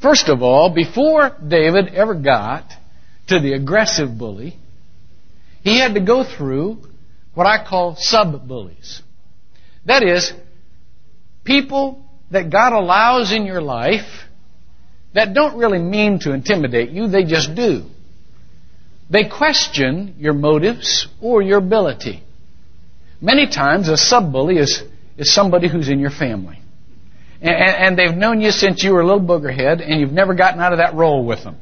First 0.01 0.29
of 0.29 0.41
all, 0.41 0.73
before 0.73 1.35
David 1.45 1.93
ever 1.93 2.13
got 2.13 2.71
to 3.27 3.39
the 3.39 3.53
aggressive 3.53 4.17
bully, 4.17 4.57
he 5.61 5.79
had 5.79 5.93
to 5.95 5.99
go 5.99 6.23
through 6.23 6.79
what 7.33 7.45
I 7.45 7.65
call 7.67 7.95
sub 7.97 8.47
bullies. 8.47 9.01
That 9.85 10.03
is, 10.03 10.31
people 11.43 12.03
that 12.31 12.49
God 12.49 12.73
allows 12.73 13.31
in 13.31 13.45
your 13.45 13.61
life 13.61 14.25
that 15.13 15.33
don't 15.33 15.57
really 15.57 15.79
mean 15.79 16.19
to 16.19 16.33
intimidate 16.33 16.91
you, 16.91 17.07
they 17.07 17.23
just 17.23 17.55
do. 17.55 17.85
They 19.09 19.27
question 19.27 20.15
your 20.19 20.33
motives 20.33 21.07
or 21.19 21.41
your 21.41 21.57
ability. 21.57 22.23
Many 23.19 23.47
times 23.47 23.89
a 23.89 23.97
sub-bully 23.97 24.57
is, 24.57 24.83
is 25.17 25.33
somebody 25.33 25.67
who's 25.67 25.89
in 25.89 25.99
your 25.99 26.11
family. 26.11 26.59
And, 27.41 27.51
and 27.51 27.99
they've 27.99 28.15
known 28.15 28.41
you 28.41 28.51
since 28.51 28.83
you 28.83 28.93
were 28.93 29.01
a 29.01 29.05
little 29.05 29.25
boogerhead 29.25 29.81
and 29.81 29.99
you've 29.99 30.11
never 30.11 30.33
gotten 30.33 30.59
out 30.59 30.73
of 30.73 30.79
that 30.79 30.93
role 30.95 31.25
with 31.25 31.43
them. 31.43 31.57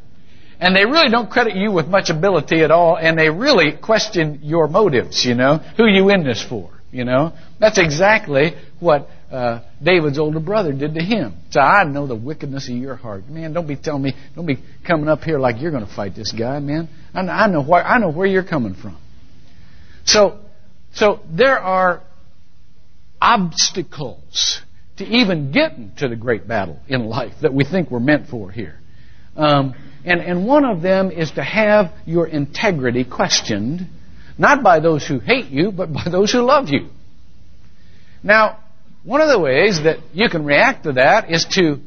And 0.60 0.76
they 0.76 0.86
really 0.86 1.10
don't 1.10 1.30
credit 1.30 1.56
you 1.56 1.72
with 1.72 1.88
much 1.88 2.10
ability 2.10 2.64
at 2.64 2.72
all 2.72 2.98
and 2.98 3.18
they 3.18 3.30
really 3.30 3.74
question 3.74 4.40
your 4.42 4.68
motives, 4.68 5.24
you 5.24 5.36
know, 5.36 5.58
who 5.78 5.86
you 5.86 6.10
in 6.10 6.24
this 6.24 6.44
for, 6.44 6.72
you 6.92 7.06
know. 7.06 7.34
That's 7.60 7.78
exactly 7.78 8.56
what 8.80 9.08
uh, 9.32 9.62
David's 9.84 10.18
older 10.18 10.40
brother 10.40 10.74
did 10.74 10.96
to 10.96 11.02
him. 11.02 11.36
So 11.52 11.60
I 11.60 11.84
know 11.84 12.08
the 12.08 12.16
wickedness 12.16 12.70
of 12.70 12.76
your 12.76 12.96
heart. 12.96 13.30
Man, 13.30 13.54
don't 13.54 13.68
be 13.68 13.76
telling 13.76 14.02
me, 14.02 14.16
don't 14.36 14.48
be 14.48 14.58
coming 14.86 15.08
up 15.08 15.22
here 15.22 15.38
like 15.38 15.62
you're 15.62 15.72
going 15.72 15.86
to 15.86 15.94
fight 15.94 16.16
this 16.16 16.32
guy, 16.32 16.60
man. 16.60 16.90
I 17.14 17.22
know, 17.22 17.32
I 17.32 17.48
know 17.48 17.64
where, 17.64 17.86
I 17.86 18.00
know 18.00 18.10
where 18.10 18.28
you're 18.28 18.44
coming 18.44 18.74
from. 18.74 18.98
So, 20.06 20.40
so 20.94 21.20
there 21.30 21.60
are 21.60 22.02
obstacles 23.22 24.62
to 24.98 25.06
even 25.06 25.51
getting 25.51 25.92
to 25.98 26.08
the 26.08 26.16
great 26.16 26.48
battle 26.48 26.80
in 26.88 27.06
life 27.06 27.34
that 27.42 27.54
we 27.54 27.63
think 27.63 27.92
we're 27.92 28.00
meant 28.00 28.27
for 28.27 28.51
here. 28.51 28.80
Um, 29.36 29.75
and, 30.06 30.22
and 30.22 30.48
one 30.48 30.66
of 30.66 30.82
them 30.82 31.12
is 31.12 31.32
to 31.32 31.44
have 31.44 31.94
your 32.06 32.27
integrity 32.27 33.04
questioned, 33.04 33.88
not 34.38 34.63
by 34.63 34.80
those 34.80 35.06
who 35.06 35.20
hate 35.20 35.48
you, 35.48 35.72
but 35.72 35.94
by 35.94 36.06
those 36.10 36.32
who 36.32 36.42
love 36.42 36.70
you. 36.70 36.89
Now, 38.24 38.60
one 39.04 39.22
of 39.22 39.30
the 39.30 39.39
ways 39.39 39.84
that 39.84 40.00
you 40.13 40.30
can 40.30 40.46
react 40.46 40.84
to 40.84 40.94
that 40.94 41.32
is 41.32 41.46
to 41.51 41.80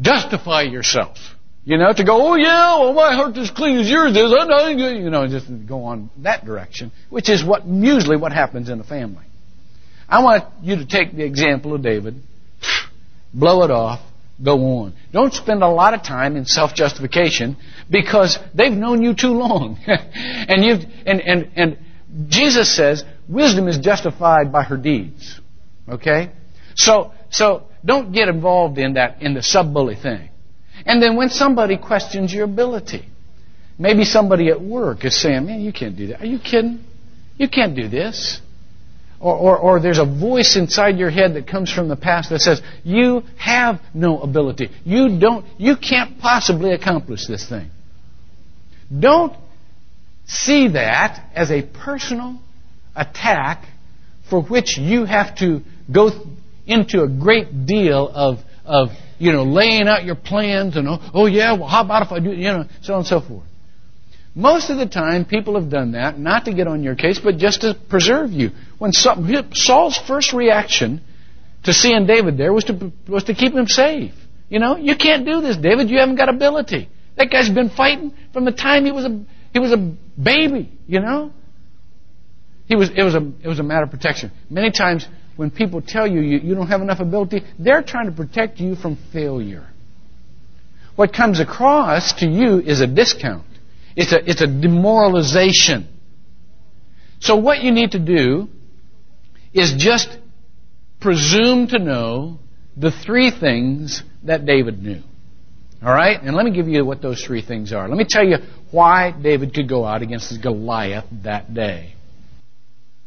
justify 0.00 0.62
yourself. 0.62 1.18
You 1.64 1.76
know, 1.76 1.92
to 1.92 2.04
go, 2.04 2.30
oh 2.30 2.34
yeah, 2.36 2.78
well 2.78 2.94
my 2.94 3.14
heart 3.14 3.36
is 3.36 3.50
clean 3.50 3.78
as 3.78 3.88
yours 3.88 4.16
is. 4.16 4.34
I'm 4.38 4.48
not, 4.48 4.68
you 4.70 5.10
know, 5.10 5.26
just 5.28 5.46
go 5.66 5.84
on 5.84 6.10
that 6.18 6.44
direction, 6.44 6.90
which 7.10 7.28
is 7.28 7.44
what 7.44 7.66
usually 7.66 8.16
what 8.16 8.32
happens 8.32 8.70
in 8.70 8.80
a 8.80 8.84
family. 8.84 9.24
I 10.10 10.22
want 10.22 10.44
you 10.62 10.76
to 10.76 10.86
take 10.86 11.14
the 11.14 11.24
example 11.24 11.74
of 11.74 11.82
David, 11.82 12.20
blow 13.32 13.62
it 13.62 13.70
off, 13.70 14.00
go 14.42 14.80
on. 14.80 14.94
Don't 15.12 15.32
spend 15.32 15.62
a 15.62 15.68
lot 15.68 15.94
of 15.94 16.02
time 16.02 16.36
in 16.36 16.44
self-justification 16.44 17.56
because 17.88 18.38
they've 18.54 18.72
known 18.72 19.02
you 19.02 19.14
too 19.14 19.32
long, 19.32 19.78
and 19.86 20.64
you 20.64 20.78
and 21.06 21.20
and 21.20 21.50
and 21.56 21.78
Jesus 22.28 22.74
says 22.74 23.04
wisdom 23.28 23.68
is 23.68 23.78
justified 23.78 24.52
by 24.52 24.64
her 24.64 24.76
deeds. 24.76 25.40
Okay? 25.88 26.30
So, 26.74 27.12
so 27.30 27.64
don't 27.84 28.12
get 28.12 28.28
involved 28.28 28.78
in 28.78 28.94
that, 28.94 29.22
in 29.22 29.34
the 29.34 29.42
sub-bully 29.42 29.96
thing. 29.96 30.28
And 30.84 31.02
then 31.02 31.16
when 31.16 31.28
somebody 31.28 31.76
questions 31.76 32.32
your 32.32 32.44
ability, 32.44 33.06
maybe 33.78 34.04
somebody 34.04 34.48
at 34.48 34.60
work 34.60 35.04
is 35.04 35.20
saying, 35.20 35.46
man, 35.46 35.60
you 35.60 35.72
can't 35.72 35.96
do 35.96 36.08
that. 36.08 36.20
Are 36.20 36.26
you 36.26 36.38
kidding? 36.38 36.84
You 37.36 37.48
can't 37.48 37.76
do 37.76 37.88
this. 37.88 38.40
Or, 39.20 39.36
or, 39.36 39.58
or, 39.58 39.80
there's 39.80 39.98
a 39.98 40.06
voice 40.06 40.56
inside 40.56 40.96
your 40.96 41.10
head 41.10 41.34
that 41.34 41.46
comes 41.46 41.70
from 41.70 41.88
the 41.88 41.96
past 41.96 42.30
that 42.30 42.40
says, 42.40 42.62
you 42.84 43.22
have 43.36 43.78
no 43.92 44.18
ability. 44.18 44.70
You 44.82 45.20
don't, 45.20 45.44
you 45.58 45.76
can't 45.76 46.18
possibly 46.18 46.72
accomplish 46.72 47.26
this 47.26 47.46
thing. 47.46 47.70
Don't 48.98 49.36
see 50.24 50.68
that 50.68 51.30
as 51.34 51.50
a 51.50 51.60
personal 51.62 52.40
attack 52.96 53.66
for 54.30 54.42
which 54.42 54.78
you 54.78 55.04
have 55.04 55.36
to 55.36 55.60
go 55.92 56.10
into 56.66 57.02
a 57.02 57.08
great 57.08 57.66
deal 57.66 58.08
of, 58.08 58.38
of 58.64 58.88
you 59.18 59.32
know, 59.32 59.42
laying 59.42 59.86
out 59.86 60.04
your 60.04 60.14
plans 60.14 60.76
and, 60.76 60.88
oh, 60.88 60.98
oh 61.12 61.26
yeah, 61.26 61.58
well, 61.58 61.68
how 61.68 61.84
about 61.84 62.06
if 62.06 62.12
I 62.12 62.20
do, 62.20 62.30
you 62.32 62.44
know, 62.44 62.64
so 62.80 62.94
on 62.94 63.00
and 63.00 63.06
so 63.06 63.20
forth. 63.20 63.44
Most 64.34 64.70
of 64.70 64.78
the 64.78 64.86
time, 64.86 65.24
people 65.24 65.60
have 65.60 65.70
done 65.70 65.92
that 65.92 66.18
not 66.18 66.44
to 66.44 66.54
get 66.54 66.68
on 66.68 66.82
your 66.82 66.94
case, 66.94 67.18
but 67.18 67.36
just 67.36 67.62
to 67.62 67.74
preserve 67.88 68.30
you. 68.30 68.50
When 68.78 68.92
Saul's 68.92 69.98
first 70.06 70.32
reaction 70.32 71.02
to 71.64 71.72
seeing 71.72 72.06
David 72.06 72.38
there 72.38 72.52
was 72.52 72.64
to 72.64 72.92
was 73.08 73.24
to 73.24 73.34
keep 73.34 73.52
him 73.52 73.66
safe. 73.66 74.14
You 74.48 74.58
know, 74.58 74.76
you 74.76 74.96
can't 74.96 75.24
do 75.26 75.40
this, 75.40 75.56
David. 75.56 75.90
You 75.90 75.98
haven't 75.98 76.16
got 76.16 76.28
ability. 76.28 76.88
That 77.16 77.30
guy's 77.30 77.50
been 77.50 77.70
fighting 77.70 78.14
from 78.32 78.44
the 78.44 78.52
time 78.52 78.84
he 78.84 78.92
was 78.92 79.04
a 79.04 79.24
he 79.52 79.58
was 79.58 79.72
a 79.72 79.76
baby. 79.76 80.72
You 80.86 81.00
know, 81.00 81.32
he 82.66 82.76
was 82.76 82.90
it 82.90 83.02
was 83.02 83.14
a 83.14 83.32
it 83.42 83.48
was 83.48 83.58
a 83.58 83.64
matter 83.64 83.84
of 83.84 83.90
protection. 83.90 84.30
Many 84.48 84.70
times 84.70 85.06
when 85.36 85.50
people 85.50 85.82
tell 85.82 86.06
you, 86.06 86.20
you 86.20 86.38
you 86.38 86.54
don't 86.54 86.68
have 86.68 86.82
enough 86.82 87.00
ability, 87.00 87.42
they're 87.58 87.82
trying 87.82 88.06
to 88.06 88.12
protect 88.12 88.60
you 88.60 88.76
from 88.76 88.96
failure. 89.12 89.66
What 90.96 91.12
comes 91.12 91.40
across 91.40 92.14
to 92.20 92.26
you 92.26 92.60
is 92.60 92.80
a 92.80 92.86
discount. 92.86 93.44
It's 94.00 94.12
a, 94.12 94.30
it's 94.30 94.40
a 94.40 94.46
demoralization. 94.46 95.86
So 97.18 97.36
what 97.36 97.62
you 97.62 97.70
need 97.70 97.90
to 97.90 97.98
do 97.98 98.48
is 99.52 99.74
just 99.76 100.08
presume 101.00 101.66
to 101.68 101.78
know 101.78 102.38
the 102.78 102.90
three 102.90 103.30
things 103.30 104.02
that 104.22 104.46
David 104.46 104.82
knew. 104.82 105.02
All 105.82 105.92
right? 105.92 106.18
And 106.18 106.34
let 106.34 106.46
me 106.46 106.50
give 106.50 106.66
you 106.66 106.82
what 106.82 107.02
those 107.02 107.22
three 107.22 107.42
things 107.42 107.74
are. 107.74 107.86
Let 107.90 107.98
me 107.98 108.06
tell 108.08 108.26
you 108.26 108.38
why 108.70 109.10
David 109.12 109.52
could 109.52 109.68
go 109.68 109.84
out 109.84 110.00
against 110.00 110.40
Goliath 110.40 111.04
that 111.24 111.52
day. 111.52 111.92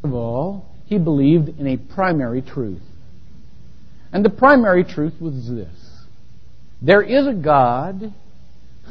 First 0.04 0.12
of 0.12 0.14
all, 0.14 0.70
he 0.86 1.00
believed 1.00 1.60
in 1.60 1.66
a 1.66 1.78
primary 1.78 2.44
truth. 2.44 2.84
And 4.12 4.24
the 4.24 4.30
primary 4.30 4.84
truth 4.84 5.14
was 5.20 5.50
this 5.50 5.74
there 6.84 7.02
is 7.02 7.26
a 7.26 7.34
God 7.34 8.14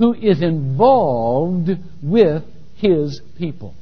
who 0.02 0.14
is 0.14 0.42
involved 0.42 1.70
with 2.02 2.42
his 2.74 3.20
people. 3.38 3.72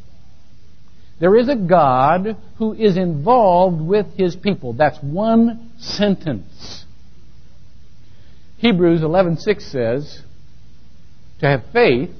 There 1.18 1.34
is 1.34 1.48
a 1.48 1.56
God 1.56 2.36
who 2.58 2.74
is 2.74 2.98
involved 2.98 3.80
with 3.80 4.18
his 4.18 4.36
people. 4.36 4.74
That's 4.74 4.98
one 4.98 5.72
sentence. 5.78 6.84
Hebrews 8.58 9.00
11:6 9.00 9.62
says, 9.62 10.22
to 11.38 11.46
have 11.46 11.64
faith, 11.72 12.10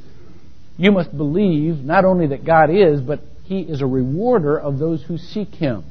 you 0.78 0.92
must 0.92 1.14
believe 1.14 1.85
not 1.85 2.07
only 2.07 2.28
that 2.28 2.42
God 2.42 2.71
is, 2.71 3.02
but 3.02 3.21
he 3.45 3.61
is 3.61 3.83
a 3.83 3.87
rewarder 3.87 4.59
of 4.59 4.78
those 4.78 5.02
who 5.02 5.19
seek 5.19 5.54
Him. 5.57 5.85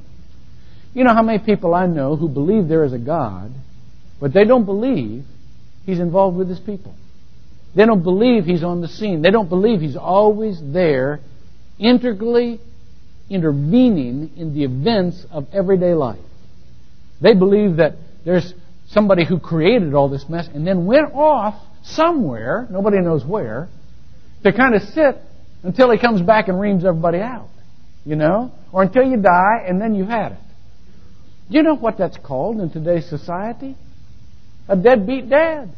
You 0.96 1.04
know 1.04 1.13
how 1.13 1.22
many 1.22 1.38
people 1.38 1.75
I 1.75 1.86
know 1.86 2.16
who 2.16 2.28
believe 2.28 2.68
there 2.68 2.86
is 2.86 2.94
a 2.94 2.98
God, 2.98 3.51
but 4.20 4.34
they 4.34 4.46
don't 4.46 4.66
believe 4.66 5.25
He's 5.86 6.00
involved 6.00 6.38
with 6.38 6.50
His 6.50 6.60
people. 6.60 6.96
They 7.76 7.86
don't 7.86 8.04
believe 8.04 8.46
He's 8.46 8.64
on 8.64 8.82
the 8.82 8.88
scene. 8.88 9.22
They 9.22 9.32
don't 9.32 9.50
believe 9.50 9.82
He's 9.82 9.96
always 9.96 10.60
there, 10.62 11.20
integrally 11.78 12.60
intervening 13.30 14.32
in 14.38 14.54
the 14.54 14.64
events 14.64 15.26
of 15.32 15.48
everyday 15.54 15.94
life. 15.94 16.20
They 17.22 17.34
believe 17.34 17.78
that 17.78 17.96
there's 18.26 18.54
somebody 18.88 19.26
who 19.26 19.40
created 19.40 19.94
all 19.94 20.10
this 20.10 20.28
mess 20.28 20.48
and 20.54 20.66
then 20.66 20.86
went 20.86 21.14
off 21.14 21.56
somewhere, 21.84 22.68
nobody 22.72 23.00
knows 23.00 23.24
where, 23.24 23.70
to 24.44 24.52
kind 24.52 24.76
of 24.76 24.82
sit 24.82 25.18
until 25.64 25.92
he 25.92 25.98
comes 25.98 26.22
back 26.22 26.48
and 26.48 26.60
reams 26.60 26.86
everybody 26.86 27.20
out. 27.20 27.50
You 28.06 28.16
know? 28.16 28.52
Or 28.72 28.84
until 28.84 29.04
you 29.04 29.18
die 29.18 29.66
and 29.68 29.80
then 29.80 29.94
you 29.94 30.06
had 30.06 30.34
it. 30.34 30.40
Do 31.50 31.58
you 31.58 31.64
know 31.64 31.76
what 31.76 31.98
that's 31.98 32.18
called 32.18 32.60
in 32.60 32.70
today's 32.70 33.08
society? 33.10 33.76
A 34.68 34.76
deadbeat 34.76 35.30
dad. 35.30 35.72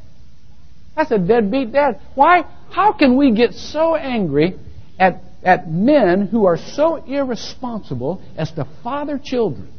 That's 0.96 1.12
a 1.12 1.18
deadbeat 1.18 1.72
dad. 1.72 2.00
Why? 2.16 2.44
How 2.70 2.94
can 2.94 3.18
we 3.18 3.32
get 3.32 3.54
so 3.54 3.96
angry 3.96 4.58
at, 5.00 5.22
at 5.44 5.70
men 5.70 6.28
who 6.28 6.46
are 6.46 6.58
so 6.58 6.98
irresponsible 6.98 8.22
as 8.38 8.52
to 8.54 8.68
father 8.84 9.20
children 9.24 9.72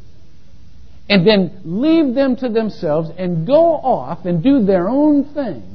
and 1.09 1.27
then 1.27 1.61
leave 1.65 2.15
them 2.15 2.35
to 2.37 2.49
themselves 2.49 3.09
and 3.17 3.45
go 3.45 3.73
off 3.73 4.25
and 4.25 4.41
do 4.43 4.63
their 4.65 4.87
own 4.87 5.33
thing 5.33 5.73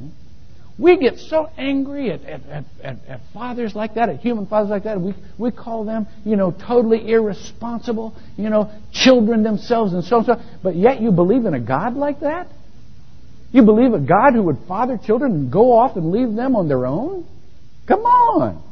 we 0.79 0.97
get 0.97 1.19
so 1.19 1.49
angry 1.57 2.09
at, 2.09 2.23
at, 2.23 2.41
at, 2.81 2.95
at, 3.05 3.21
fathers 3.33 3.75
like 3.75 3.95
that, 3.95 4.07
at 4.07 4.21
human 4.21 4.45
fathers 4.45 4.69
like 4.69 4.83
that. 4.83 4.99
We, 4.99 5.13
we 5.37 5.51
call 5.51 5.83
them, 5.83 6.07
you 6.23 6.37
know, 6.37 6.51
totally 6.51 7.11
irresponsible, 7.11 8.15
you 8.37 8.49
know, 8.49 8.71
children 8.93 9.43
themselves 9.43 9.91
and 9.91 10.03
so 10.05 10.19
on. 10.19 10.25
So, 10.25 10.41
but 10.63 10.77
yet 10.77 11.01
you 11.01 11.11
believe 11.11 11.45
in 11.45 11.53
a 11.53 11.59
God 11.59 11.95
like 11.95 12.21
that? 12.21 12.47
You 13.51 13.63
believe 13.63 13.93
a 13.93 13.99
God 13.99 14.33
who 14.33 14.43
would 14.43 14.59
father 14.67 14.97
children 14.97 15.31
and 15.31 15.51
go 15.51 15.77
off 15.77 15.95
and 15.95 16.11
leave 16.11 16.35
them 16.35 16.55
on 16.55 16.67
their 16.67 16.85
own? 16.85 17.25
Come 17.87 18.01
on. 18.01 18.63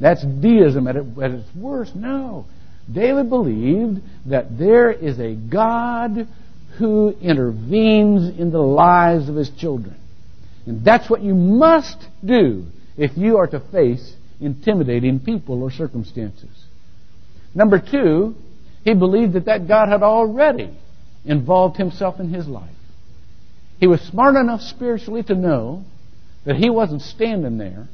That's 0.00 0.22
deism 0.22 0.86
at, 0.86 0.96
its 0.96 1.54
worst. 1.56 1.94
No. 1.96 2.46
David 2.92 3.28
believed 3.28 4.00
that 4.26 4.58
there 4.58 4.90
is 4.90 5.18
a 5.18 5.34
God 5.34 6.28
who 6.78 7.10
intervenes 7.20 8.38
in 8.38 8.50
the 8.50 8.60
lives 8.60 9.28
of 9.28 9.34
his 9.34 9.50
children. 9.50 9.96
And 10.66 10.84
that's 10.84 11.08
what 11.08 11.22
you 11.22 11.34
must 11.34 11.96
do 12.24 12.66
if 12.96 13.16
you 13.16 13.38
are 13.38 13.46
to 13.46 13.60
face 13.72 14.14
intimidating 14.40 15.20
people 15.20 15.62
or 15.62 15.70
circumstances. 15.70 16.50
Number 17.54 17.78
two, 17.78 18.36
he 18.84 18.94
believed 18.94 19.32
that 19.32 19.46
that 19.46 19.66
God 19.66 19.88
had 19.88 20.02
already 20.02 20.76
involved 21.24 21.76
himself 21.76 22.20
in 22.20 22.32
his 22.32 22.46
life. 22.46 22.70
He 23.78 23.86
was 23.86 24.00
smart 24.00 24.36
enough 24.36 24.60
spiritually 24.60 25.22
to 25.24 25.34
know 25.34 25.84
that 26.44 26.56
he 26.56 26.70
wasn't 26.70 27.02
standing 27.02 27.58
there 27.58 27.88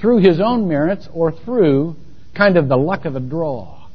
through 0.00 0.18
his 0.18 0.40
own 0.40 0.68
merits 0.68 1.08
or 1.12 1.32
through 1.32 1.96
kind 2.36 2.56
of 2.56 2.68
the 2.68 2.76
luck 2.76 3.04
of 3.04 3.12
the 3.12 3.20
draw. 3.20 3.86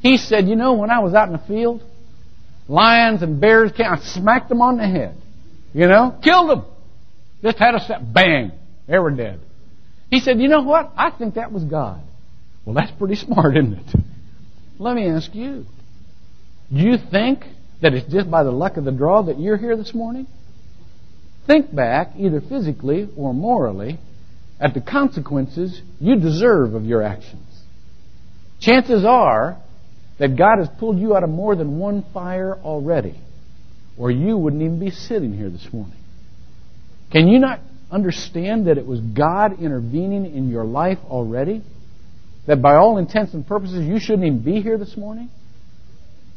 He 0.00 0.16
said, 0.16 0.48
You 0.48 0.56
know, 0.56 0.74
when 0.74 0.90
I 0.90 1.00
was 1.00 1.14
out 1.14 1.26
in 1.26 1.32
the 1.32 1.42
field, 1.46 1.82
lions 2.68 3.22
and 3.22 3.40
bears 3.40 3.72
came, 3.72 3.86
I 3.86 3.98
smacked 3.98 4.48
them 4.48 4.62
on 4.62 4.76
the 4.76 4.86
head. 4.86 5.16
You 5.74 5.86
know, 5.86 6.18
killed 6.22 6.50
them. 6.50 6.64
Just 7.42 7.58
had 7.58 7.74
a 7.74 7.80
set, 7.80 8.12
bang, 8.12 8.52
they 8.86 8.98
were 8.98 9.10
dead. 9.10 9.40
He 10.10 10.20
said, 10.20 10.40
You 10.40 10.48
know 10.48 10.62
what? 10.62 10.92
I 10.96 11.10
think 11.10 11.34
that 11.34 11.52
was 11.52 11.64
God. 11.64 12.00
Well, 12.64 12.74
that's 12.74 12.92
pretty 12.92 13.14
smart, 13.16 13.56
isn't 13.56 13.74
it? 13.74 14.00
Let 14.78 14.94
me 14.94 15.08
ask 15.08 15.34
you. 15.34 15.66
Do 16.72 16.78
you 16.80 16.96
think 17.10 17.44
that 17.80 17.94
it's 17.94 18.10
just 18.10 18.30
by 18.30 18.42
the 18.42 18.50
luck 18.50 18.76
of 18.76 18.84
the 18.84 18.92
draw 18.92 19.22
that 19.22 19.38
you're 19.38 19.56
here 19.56 19.76
this 19.76 19.94
morning? 19.94 20.26
Think 21.46 21.74
back, 21.74 22.12
either 22.18 22.40
physically 22.40 23.08
or 23.16 23.32
morally, 23.32 23.98
at 24.60 24.74
the 24.74 24.80
consequences 24.80 25.80
you 26.00 26.16
deserve 26.16 26.74
of 26.74 26.84
your 26.84 27.02
actions. 27.02 27.44
Chances 28.60 29.04
are 29.04 29.56
that 30.18 30.36
God 30.36 30.58
has 30.58 30.68
pulled 30.78 30.98
you 30.98 31.16
out 31.16 31.22
of 31.22 31.30
more 31.30 31.54
than 31.54 31.78
one 31.78 32.04
fire 32.12 32.54
already, 32.56 33.18
or 33.96 34.10
you 34.10 34.36
wouldn't 34.36 34.62
even 34.62 34.80
be 34.80 34.90
sitting 34.90 35.32
here 35.32 35.48
this 35.48 35.66
morning. 35.72 35.96
Can 37.12 37.28
you 37.28 37.38
not 37.38 37.60
understand 37.90 38.66
that 38.66 38.76
it 38.76 38.86
was 38.86 39.00
God 39.00 39.60
intervening 39.60 40.26
in 40.26 40.50
your 40.50 40.64
life 40.64 40.98
already? 41.08 41.62
That 42.46 42.60
by 42.60 42.74
all 42.74 42.98
intents 42.98 43.34
and 43.34 43.46
purposes 43.46 43.86
you 43.86 44.00
shouldn't 44.00 44.24
even 44.24 44.42
be 44.42 44.60
here 44.60 44.76
this 44.76 44.96
morning? 44.96 45.30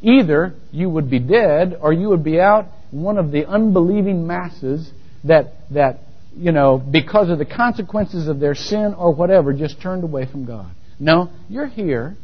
Either 0.01 0.53
you 0.71 0.89
would 0.89 1.09
be 1.09 1.19
dead 1.19 1.77
or 1.79 1.93
you 1.93 2.09
would 2.09 2.23
be 2.23 2.39
out 2.39 2.65
one 2.89 3.17
of 3.17 3.31
the 3.31 3.47
unbelieving 3.47 4.25
masses 4.25 4.89
that, 5.23 5.53
that, 5.71 5.99
you 6.35 6.51
know, 6.51 6.77
because 6.77 7.29
of 7.29 7.37
the 7.37 7.45
consequences 7.45 8.27
of 8.27 8.39
their 8.39 8.55
sin 8.55 8.95
or 8.97 9.13
whatever, 9.13 9.53
just 9.53 9.81
turned 9.81 10.03
away 10.03 10.25
from 10.25 10.45
God. 10.45 10.71
No, 10.99 11.29
you're 11.49 11.67
here 11.67 12.15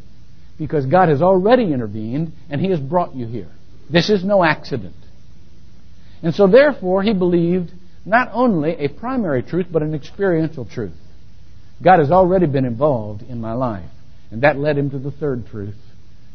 because 0.57 0.85
God 0.85 1.09
has 1.09 1.21
already 1.21 1.71
intervened 1.71 2.33
and 2.49 2.59
He 2.59 2.71
has 2.71 2.79
brought 2.79 3.15
you 3.15 3.27
here. 3.27 3.51
This 3.89 4.09
is 4.09 4.23
no 4.23 4.43
accident. 4.43 4.95
And 6.23 6.33
so, 6.33 6.47
therefore, 6.47 7.03
he 7.03 7.13
believed 7.13 7.71
not 8.05 8.29
only 8.33 8.71
a 8.71 8.87
primary 8.89 9.43
truth, 9.43 9.67
but 9.71 9.83
an 9.83 9.93
experiential 9.93 10.65
truth. 10.65 10.95
God 11.83 11.99
has 11.99 12.11
already 12.11 12.47
been 12.47 12.65
involved 12.65 13.21
in 13.21 13.39
my 13.39 13.53
life. 13.53 13.89
And 14.31 14.41
that 14.41 14.57
led 14.57 14.77
him 14.77 14.89
to 14.89 14.99
the 14.99 15.11
third 15.11 15.47
truth 15.47 15.75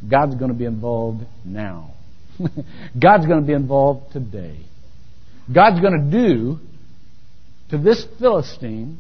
God's 0.09 0.35
going 0.35 0.51
to 0.51 0.57
be 0.57 0.65
involved 0.65 1.25
now. 1.45 1.95
God's 2.99 3.27
going 3.27 3.41
to 3.41 3.47
be 3.47 3.53
involved 3.53 4.13
today. 4.13 4.59
God's 5.53 5.81
going 5.81 6.11
to 6.11 6.11
do 6.11 6.59
to 7.71 7.79
this 7.79 8.07
Philistine 8.19 8.99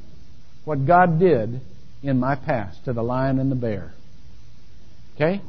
what 0.64 0.86
God 0.86 1.18
did 1.18 1.60
in 2.02 2.18
my 2.18 2.36
past 2.36 2.84
to 2.84 2.92
the 2.92 3.02
lion 3.02 3.38
and 3.38 3.50
the 3.50 3.56
bear. 3.56 3.92
Okay? 5.14 5.40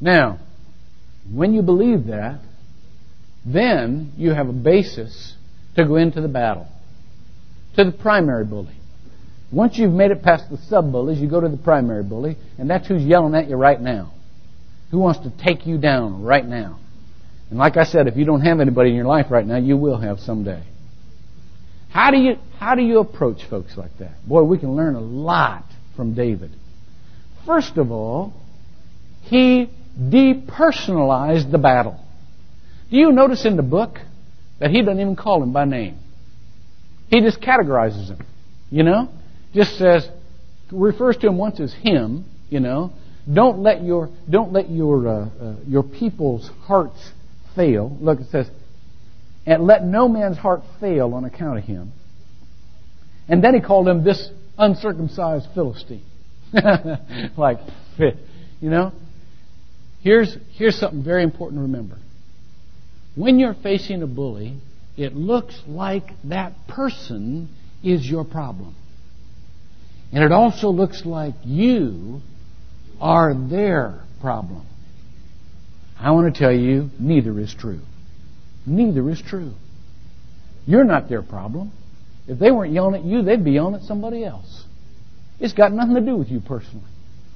Now, 0.00 0.38
when 1.30 1.54
you 1.54 1.62
believe 1.62 2.06
that, 2.06 2.40
then 3.44 4.12
you 4.16 4.32
have 4.32 4.48
a 4.48 4.52
basis 4.52 5.34
to 5.76 5.84
go 5.84 5.96
into 5.96 6.20
the 6.20 6.28
battle, 6.28 6.68
to 7.76 7.84
the 7.84 7.92
primary 7.92 8.44
bully. 8.44 8.74
Once 9.52 9.78
you've 9.78 9.92
made 9.92 10.10
it 10.10 10.22
past 10.22 10.50
the 10.50 10.58
sub 10.68 10.90
bullies, 10.90 11.20
you 11.20 11.28
go 11.28 11.40
to 11.40 11.48
the 11.48 11.56
primary 11.56 12.02
bully, 12.02 12.36
and 12.58 12.68
that's 12.68 12.88
who's 12.88 13.02
yelling 13.02 13.34
at 13.34 13.48
you 13.48 13.56
right 13.56 13.80
now. 13.80 14.12
Who 14.90 14.98
wants 14.98 15.20
to 15.20 15.32
take 15.44 15.66
you 15.66 15.78
down 15.78 16.22
right 16.22 16.44
now? 16.44 16.78
And 17.50 17.58
like 17.58 17.76
I 17.76 17.84
said, 17.84 18.06
if 18.06 18.16
you 18.16 18.24
don't 18.24 18.42
have 18.42 18.60
anybody 18.60 18.90
in 18.90 18.96
your 18.96 19.06
life 19.06 19.26
right 19.30 19.46
now, 19.46 19.56
you 19.56 19.76
will 19.76 19.98
have 19.98 20.20
someday. 20.20 20.62
How 21.90 22.10
do 22.10 22.18
you 22.18 22.36
how 22.58 22.74
do 22.74 22.82
you 22.82 22.98
approach 22.98 23.44
folks 23.48 23.76
like 23.76 23.96
that? 23.98 24.26
Boy, 24.26 24.42
we 24.42 24.58
can 24.58 24.76
learn 24.76 24.94
a 24.94 25.00
lot 25.00 25.64
from 25.94 26.14
David. 26.14 26.50
First 27.46 27.76
of 27.76 27.90
all, 27.90 28.34
he 29.22 29.70
depersonalized 29.98 31.50
the 31.50 31.58
battle. 31.58 32.04
Do 32.90 32.96
you 32.96 33.12
notice 33.12 33.44
in 33.44 33.56
the 33.56 33.62
book 33.62 33.98
that 34.58 34.70
he 34.70 34.82
doesn't 34.82 35.00
even 35.00 35.16
call 35.16 35.42
him 35.42 35.52
by 35.52 35.64
name? 35.64 35.98
He 37.08 37.20
just 37.20 37.40
categorizes 37.40 38.08
him. 38.08 38.18
You 38.70 38.82
know? 38.82 39.08
Just 39.54 39.78
says, 39.78 40.08
refers 40.70 41.16
to 41.18 41.28
him 41.28 41.38
once 41.38 41.60
as 41.60 41.72
him, 41.72 42.24
you 42.50 42.60
know. 42.60 42.92
Don't 43.32 43.58
let 43.58 43.82
your, 43.82 44.10
don't 44.30 44.52
let 44.52 44.70
your, 44.70 45.08
uh, 45.08 45.12
uh, 45.12 45.56
your 45.66 45.82
people's 45.82 46.48
hearts 46.62 47.12
fail. 47.56 47.96
Look, 48.00 48.20
it 48.20 48.30
says, 48.30 48.48
and 49.44 49.64
let 49.64 49.84
no 49.84 50.08
man's 50.08 50.36
heart 50.36 50.62
fail 50.80 51.14
on 51.14 51.24
account 51.24 51.58
of 51.58 51.64
him. 51.64 51.92
And 53.28 53.42
then 53.42 53.54
he 53.54 53.60
called 53.60 53.88
him 53.88 54.04
this 54.04 54.30
uncircumcised 54.58 55.48
Philistine. 55.54 56.04
like, 57.36 57.58
you 57.98 58.70
know? 58.70 58.92
Here's, 60.02 60.36
here's 60.52 60.78
something 60.78 61.02
very 61.02 61.24
important 61.24 61.58
to 61.58 61.62
remember. 61.62 61.98
When 63.16 63.40
you're 63.40 63.54
facing 63.54 64.02
a 64.02 64.06
bully, 64.06 64.58
it 64.96 65.16
looks 65.16 65.60
like 65.66 66.04
that 66.24 66.52
person 66.68 67.48
is 67.82 68.08
your 68.08 68.24
problem. 68.24 68.76
And 70.12 70.22
it 70.22 70.30
also 70.30 70.68
looks 70.68 71.04
like 71.04 71.34
you 71.44 72.20
are 73.00 73.34
their 73.34 74.00
problem. 74.20 74.66
I 75.98 76.10
want 76.10 76.32
to 76.32 76.38
tell 76.38 76.52
you, 76.52 76.90
neither 76.98 77.38
is 77.40 77.54
true. 77.54 77.80
Neither 78.66 79.08
is 79.10 79.22
true. 79.22 79.52
You're 80.66 80.84
not 80.84 81.08
their 81.08 81.22
problem. 81.22 81.72
If 82.26 82.38
they 82.38 82.50
weren't 82.50 82.72
yelling 82.72 82.94
at 82.94 83.04
you, 83.04 83.22
they'd 83.22 83.44
be 83.44 83.52
yelling 83.52 83.74
at 83.74 83.82
somebody 83.82 84.24
else. 84.24 84.64
It's 85.38 85.52
got 85.52 85.72
nothing 85.72 85.94
to 85.94 86.00
do 86.00 86.16
with 86.16 86.28
you 86.28 86.40
personally. 86.40 86.86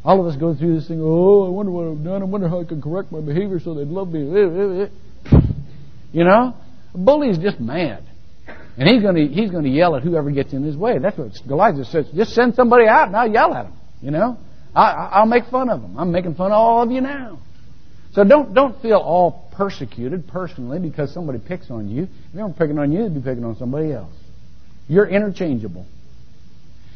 All 0.05 0.21
of 0.21 0.27
us 0.27 0.37
go 0.37 0.55
through 0.55 0.77
this 0.77 0.89
thing, 0.89 1.01
oh, 1.03 1.47
I 1.47 1.51
wonder 1.51 1.71
what 1.71 1.87
I've 1.87 2.03
done. 2.03 2.23
I 2.23 2.25
wonder 2.25 2.49
how 2.49 2.61
I 2.61 2.65
can 2.65 2.81
correct 2.81 3.13
my 3.13 3.21
behavior 3.21 3.61
so 3.61 3.75
they'd 3.75 3.87
love 3.87 4.09
me. 4.11 4.89
You 6.13 6.25
know? 6.25 6.55
A 6.95 6.99
bully's 6.99 7.39
just 7.39 7.61
mad. 7.61 8.03
And 8.77 8.89
he's 8.89 9.03
going 9.03 9.15
to 9.15 9.27
he's 9.27 9.51
going 9.51 9.65
to 9.65 9.71
yell 9.71 9.95
at 9.95 10.03
whoever 10.03 10.31
gets 10.31 10.53
in 10.53 10.63
his 10.63 10.77
way. 10.77 10.99
That's 10.99 11.17
what 11.17 11.33
Goliath 11.47 11.87
says. 11.89 12.07
Just 12.15 12.33
send 12.33 12.55
somebody 12.55 12.87
out 12.87 13.09
and 13.09 13.17
I'll 13.17 13.31
yell 13.31 13.55
at 13.55 13.67
him. 13.67 13.75
You 14.01 14.11
know? 14.11 14.39
I, 14.75 15.11
I'll 15.13 15.27
make 15.27 15.47
fun 15.47 15.69
of 15.69 15.83
them. 15.83 15.99
I'm 15.99 16.13
making 16.13 16.35
fun 16.35 16.53
of 16.53 16.59
all 16.59 16.83
of 16.83 16.91
you 16.91 17.01
now. 17.01 17.39
So 18.13 18.25
don't 18.25 18.55
don't 18.55 18.81
feel 18.83 18.99
all 18.99 19.49
persecuted 19.57 20.27
personally 20.29 20.79
because 20.79 21.13
somebody 21.13 21.39
picks 21.39 21.71
on 21.71 21.89
you. 21.89 22.05
If 22.05 22.09
they 22.35 22.43
weren't 22.43 22.59
picking 22.59 22.79
on 22.79 22.93
you, 22.93 23.05
they'd 23.05 23.15
be 23.15 23.21
picking 23.21 23.45
on 23.45 23.57
somebody 23.57 23.93
else. 23.93 24.15
You're 24.89 25.07
interchangeable. 25.07 25.87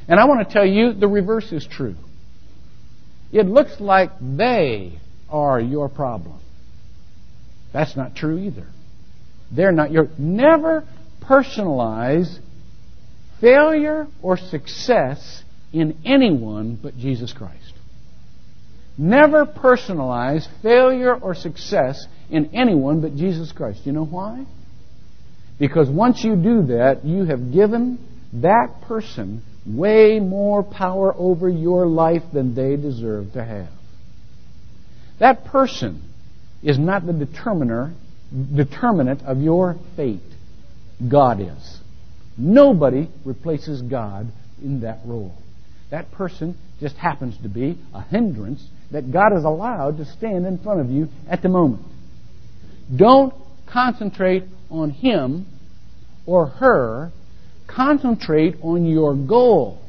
And 0.08 0.18
I 0.18 0.24
want 0.24 0.46
to 0.46 0.52
tell 0.52 0.66
you 0.66 0.92
the 0.92 1.08
reverse 1.08 1.52
is 1.52 1.66
true. 1.66 1.94
It 3.32 3.46
looks 3.46 3.80
like 3.80 4.10
they 4.20 4.98
are 5.28 5.60
your 5.60 5.88
problem. 5.88 6.40
That's 7.72 7.96
not 7.96 8.14
true 8.14 8.38
either. 8.38 8.66
They're 9.50 9.72
not 9.72 9.90
your. 9.90 10.08
Never 10.18 10.86
personalize 11.22 12.38
failure 13.40 14.06
or 14.22 14.36
success 14.36 15.42
in 15.72 15.98
anyone 16.04 16.78
but 16.80 16.96
Jesus 16.96 17.32
Christ. 17.32 17.63
Never 18.96 19.44
personalize 19.44 20.46
failure 20.62 21.14
or 21.14 21.34
success 21.34 22.06
in 22.30 22.54
anyone 22.54 23.00
but 23.00 23.16
Jesus 23.16 23.50
Christ. 23.52 23.80
You 23.84 23.92
know 23.92 24.04
why? 24.04 24.44
Because 25.58 25.88
once 25.88 26.22
you 26.22 26.36
do 26.36 26.66
that, 26.66 27.04
you 27.04 27.24
have 27.24 27.52
given 27.52 27.98
that 28.34 28.82
person 28.82 29.42
way 29.66 30.20
more 30.20 30.62
power 30.62 31.14
over 31.16 31.48
your 31.48 31.86
life 31.86 32.22
than 32.32 32.54
they 32.54 32.76
deserve 32.76 33.32
to 33.32 33.44
have. 33.44 33.70
That 35.20 35.44
person 35.46 36.02
is 36.62 36.78
not 36.78 37.06
the 37.06 37.12
determiner, 37.12 37.94
determinant 38.54 39.22
of 39.22 39.40
your 39.40 39.76
fate. 39.96 40.20
God 41.08 41.40
is. 41.40 41.80
Nobody 42.36 43.08
replaces 43.24 43.82
God 43.82 44.32
in 44.62 44.80
that 44.80 45.00
role. 45.04 45.34
That 45.90 46.10
person 46.12 46.56
just 46.80 46.96
happens 46.96 47.36
to 47.42 47.48
be 47.48 47.78
a 47.92 48.02
hindrance 48.02 48.66
that 48.90 49.12
God 49.12 49.32
has 49.32 49.44
allowed 49.44 49.98
to 49.98 50.04
stand 50.04 50.46
in 50.46 50.58
front 50.58 50.80
of 50.80 50.90
you 50.90 51.08
at 51.28 51.42
the 51.42 51.48
moment. 51.48 51.82
Don't 52.94 53.34
concentrate 53.66 54.44
on 54.70 54.90
him 54.90 55.46
or 56.26 56.46
her 56.46 57.12
Concentrate 57.66 58.56
on 58.62 58.86
your 58.86 59.14
goal. 59.14 59.80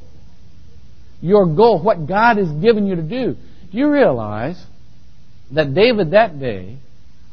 Your 1.21 1.45
goal, 1.45 1.81
what 1.81 2.07
God 2.07 2.37
has 2.37 2.49
given 2.61 2.87
you 2.87 2.95
to 2.95 3.01
do. 3.01 3.35
Do 3.71 3.77
you 3.77 3.89
realize 3.89 4.61
that 5.51 5.73
David 5.73 6.11
that 6.11 6.39
day 6.39 6.77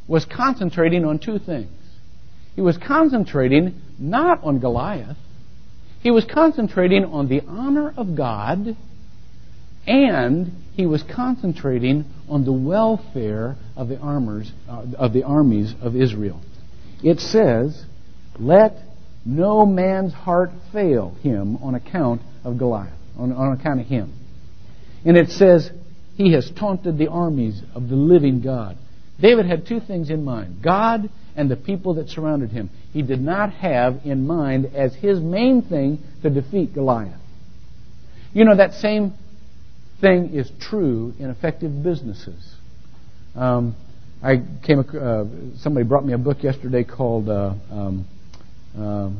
was 0.08 0.24
concentrating 0.24 1.04
on 1.04 1.18
two 1.18 1.38
things? 1.38 1.70
He 2.54 2.60
was 2.60 2.76
concentrating 2.76 3.80
not 3.98 4.42
on 4.44 4.58
Goliath, 4.58 5.16
he 6.02 6.10
was 6.10 6.24
concentrating 6.24 7.04
on 7.04 7.28
the 7.28 7.42
honor 7.46 7.94
of 7.96 8.16
God 8.16 8.76
and 9.86 10.52
he 10.74 10.86
was 10.86 11.02
concentrating 11.02 12.04
on 12.28 12.44
the 12.44 12.52
welfare 12.52 13.56
of 13.76 13.88
the 13.88 13.98
armors 13.98 14.52
uh, 14.68 14.84
of 14.96 15.12
the 15.12 15.24
armies 15.24 15.74
of 15.80 15.96
Israel. 15.96 16.40
It 17.02 17.20
says, 17.20 17.84
"Let 18.38 18.76
no 19.24 19.66
man's 19.66 20.12
heart 20.12 20.50
fail 20.72 21.16
him 21.22 21.56
on 21.56 21.74
account 21.74 22.22
of 22.44 22.58
Goliath, 22.58 22.92
on, 23.18 23.32
on 23.32 23.58
account 23.58 23.80
of 23.80 23.86
him." 23.86 24.12
And 25.04 25.16
it 25.16 25.30
says, 25.30 25.70
"He 26.16 26.32
has 26.32 26.50
taunted 26.50 26.96
the 26.96 27.08
armies 27.08 27.60
of 27.74 27.88
the 27.88 27.96
living 27.96 28.40
God." 28.40 28.76
David 29.20 29.46
had 29.46 29.66
two 29.66 29.80
things 29.80 30.10
in 30.10 30.24
mind: 30.24 30.62
God 30.62 31.10
and 31.34 31.50
the 31.50 31.56
people 31.56 31.94
that 31.94 32.08
surrounded 32.08 32.50
him. 32.50 32.70
He 32.92 33.02
did 33.02 33.20
not 33.20 33.52
have 33.54 34.00
in 34.04 34.26
mind 34.26 34.66
as 34.74 34.94
his 34.94 35.18
main 35.18 35.62
thing 35.62 35.98
to 36.22 36.30
defeat 36.30 36.74
Goliath. 36.74 37.18
You 38.32 38.44
know 38.44 38.56
that 38.56 38.74
same 38.74 39.14
thing 40.02 40.34
is 40.34 40.50
true 40.60 41.14
in 41.18 41.30
effective 41.30 41.82
businesses. 41.82 42.54
Um, 43.34 43.74
I 44.22 44.42
came. 44.62 44.80
Uh, 44.80 45.24
somebody 45.60 45.86
brought 45.86 46.04
me 46.04 46.12
a 46.12 46.18
book 46.18 46.42
yesterday 46.42 46.84
called 46.84 47.30
uh, 47.30 47.54
um, 47.70 48.06
uh, 48.78 49.10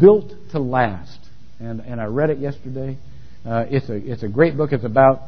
"Built 0.00 0.32
to 0.52 0.60
Last," 0.60 1.18
and 1.58 1.80
and 1.80 2.00
I 2.00 2.04
read 2.04 2.30
it 2.30 2.38
yesterday. 2.38 2.96
Uh, 3.44 3.64
it's 3.68 3.88
a 3.88 3.96
it's 3.96 4.22
a 4.22 4.28
great 4.28 4.56
book. 4.56 4.72
It's 4.72 4.84
about 4.84 5.22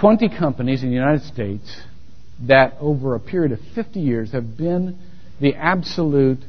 20 0.00 0.28
companies 0.36 0.82
in 0.82 0.88
the 0.88 0.94
United 0.94 1.22
States 1.22 1.80
that, 2.48 2.74
over 2.80 3.14
a 3.14 3.20
period 3.20 3.52
of 3.52 3.60
50 3.74 4.00
years, 4.00 4.32
have 4.32 4.56
been 4.56 4.98
the 5.40 5.54
absolute 5.54 6.40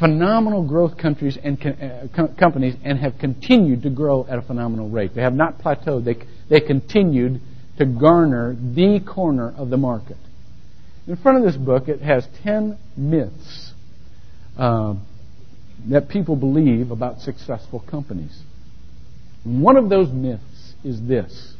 phenomenal 0.00 0.66
growth 0.66 0.96
countries 0.96 1.38
and 1.42 1.60
uh, 1.64 2.08
com- 2.16 2.34
companies 2.34 2.74
and 2.82 2.98
have 2.98 3.18
continued 3.18 3.82
to 3.82 3.90
grow 3.90 4.26
at 4.26 4.38
a 4.38 4.42
phenomenal 4.42 4.88
rate. 4.88 5.14
They 5.14 5.20
have 5.20 5.34
not 5.34 5.58
plateaued. 5.58 6.04
They, 6.04 6.16
they 6.48 6.66
continued 6.66 7.40
to 7.78 7.84
garner 7.86 8.54
the 8.54 9.00
corner 9.06 9.54
of 9.56 9.70
the 9.70 9.76
market. 9.76 10.16
In 11.06 11.16
front 11.16 11.38
of 11.38 11.44
this 11.44 11.56
book, 11.56 11.88
it 11.88 12.00
has 12.00 12.26
10 12.42 12.78
myths 12.96 13.72
uh, 14.58 14.94
that 15.88 16.08
people 16.08 16.36
believe 16.36 16.90
about 16.90 17.20
successful 17.20 17.84
companies. 17.88 18.42
One 19.44 19.76
of 19.76 19.88
those 19.88 20.10
myths 20.10 20.74
is 20.82 21.00
this 21.06 21.54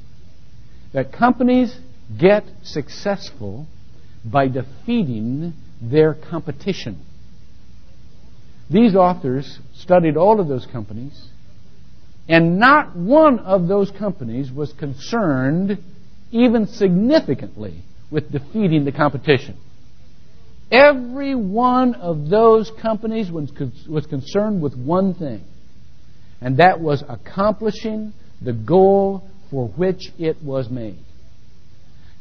that 0.92 1.12
companies 1.12 1.79
get 2.18 2.42
successful 2.62 3.66
by 4.24 4.48
defeating 4.48 5.55
their 5.81 6.14
competition. 6.14 7.00
These 8.70 8.94
authors 8.94 9.59
studied 9.74 10.16
all 10.16 10.40
of 10.40 10.46
those 10.46 10.64
companies, 10.66 11.28
and 12.28 12.59
not 12.61 12.94
one 12.96 13.40
of 13.40 13.66
those 13.66 13.90
companies 13.90 14.52
was 14.52 14.72
concerned, 14.74 15.78
even 16.30 16.66
significantly, 16.68 17.83
with 18.11 18.30
defeating 18.30 18.85
the 18.85 18.92
competition. 18.92 19.56
Every 20.70 21.35
one 21.35 21.94
of 21.94 22.28
those 22.28 22.70
companies 22.80 23.28
was, 23.28 23.50
concerned 24.06 24.62
with 24.62 24.76
one 24.76 25.14
thing, 25.14 25.42
and 26.40 26.59
that 26.59 26.80
was 26.80 27.02
accomplishing 27.09 28.12
the 28.40 28.52
goal 28.52 29.28
for 29.50 29.66
which 29.66 30.12
it 30.16 30.40
was 30.44 30.70
made. 30.70 30.98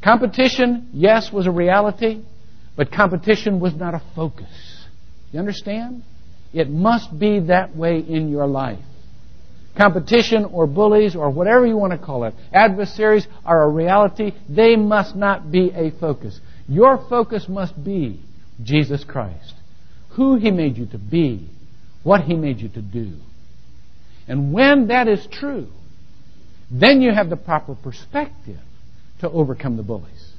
Competition, 0.04 0.90
yes, 0.94 1.32
was 1.32 1.46
a 1.46 1.52
reality, 1.52 2.24
but 2.76 2.92
competition 2.92 3.60
was 3.60 3.76
not 3.76 3.94
a 3.94 4.02
focus. 4.16 4.48
You 5.32 5.40
understand? 5.40 6.04
It 6.54 6.70
must 6.70 7.18
be 7.18 7.40
that 7.42 7.76
way 7.76 8.00
in 8.00 8.30
your 8.30 8.48
life. 8.48 8.80
Competition 9.78 10.46
or 10.46 10.68
bullies 10.68 11.16
or 11.16 11.30
whatever 11.30 11.66
you 11.66 11.78
want 11.78 11.94
to 11.94 11.98
call 11.98 12.24
it, 12.26 12.34
adversaries 12.52 13.28
are 13.46 13.64
a 13.64 13.70
reality. 13.70 14.34
They 14.50 14.76
must 14.76 15.16
not 15.16 15.52
be 15.52 15.72
a 15.72 15.92
focus. 15.92 16.40
Your 16.68 16.98
focus 17.10 17.48
must 17.48 17.82
be 17.84 18.20
Jesus 18.62 19.04
Christ. 19.04 19.54
Who 20.12 20.38
He 20.38 20.52
made 20.52 20.78
you 20.78 20.86
to 20.88 20.98
be, 20.98 21.50
what 22.04 22.22
He 22.22 22.36
made 22.36 22.60
you 22.60 22.70
to 22.70 22.82
do. 22.82 23.14
And 24.28 24.52
when 24.52 24.88
that 24.88 25.08
is 25.08 25.26
true, 25.32 25.68
then 26.70 27.02
you 27.02 27.12
have 27.14 27.30
the 27.30 27.38
proper 27.38 27.76
perspective 27.76 28.60
to 29.22 29.30
overcome 29.30 29.78
the 29.78 29.84
bullies. 29.84 30.34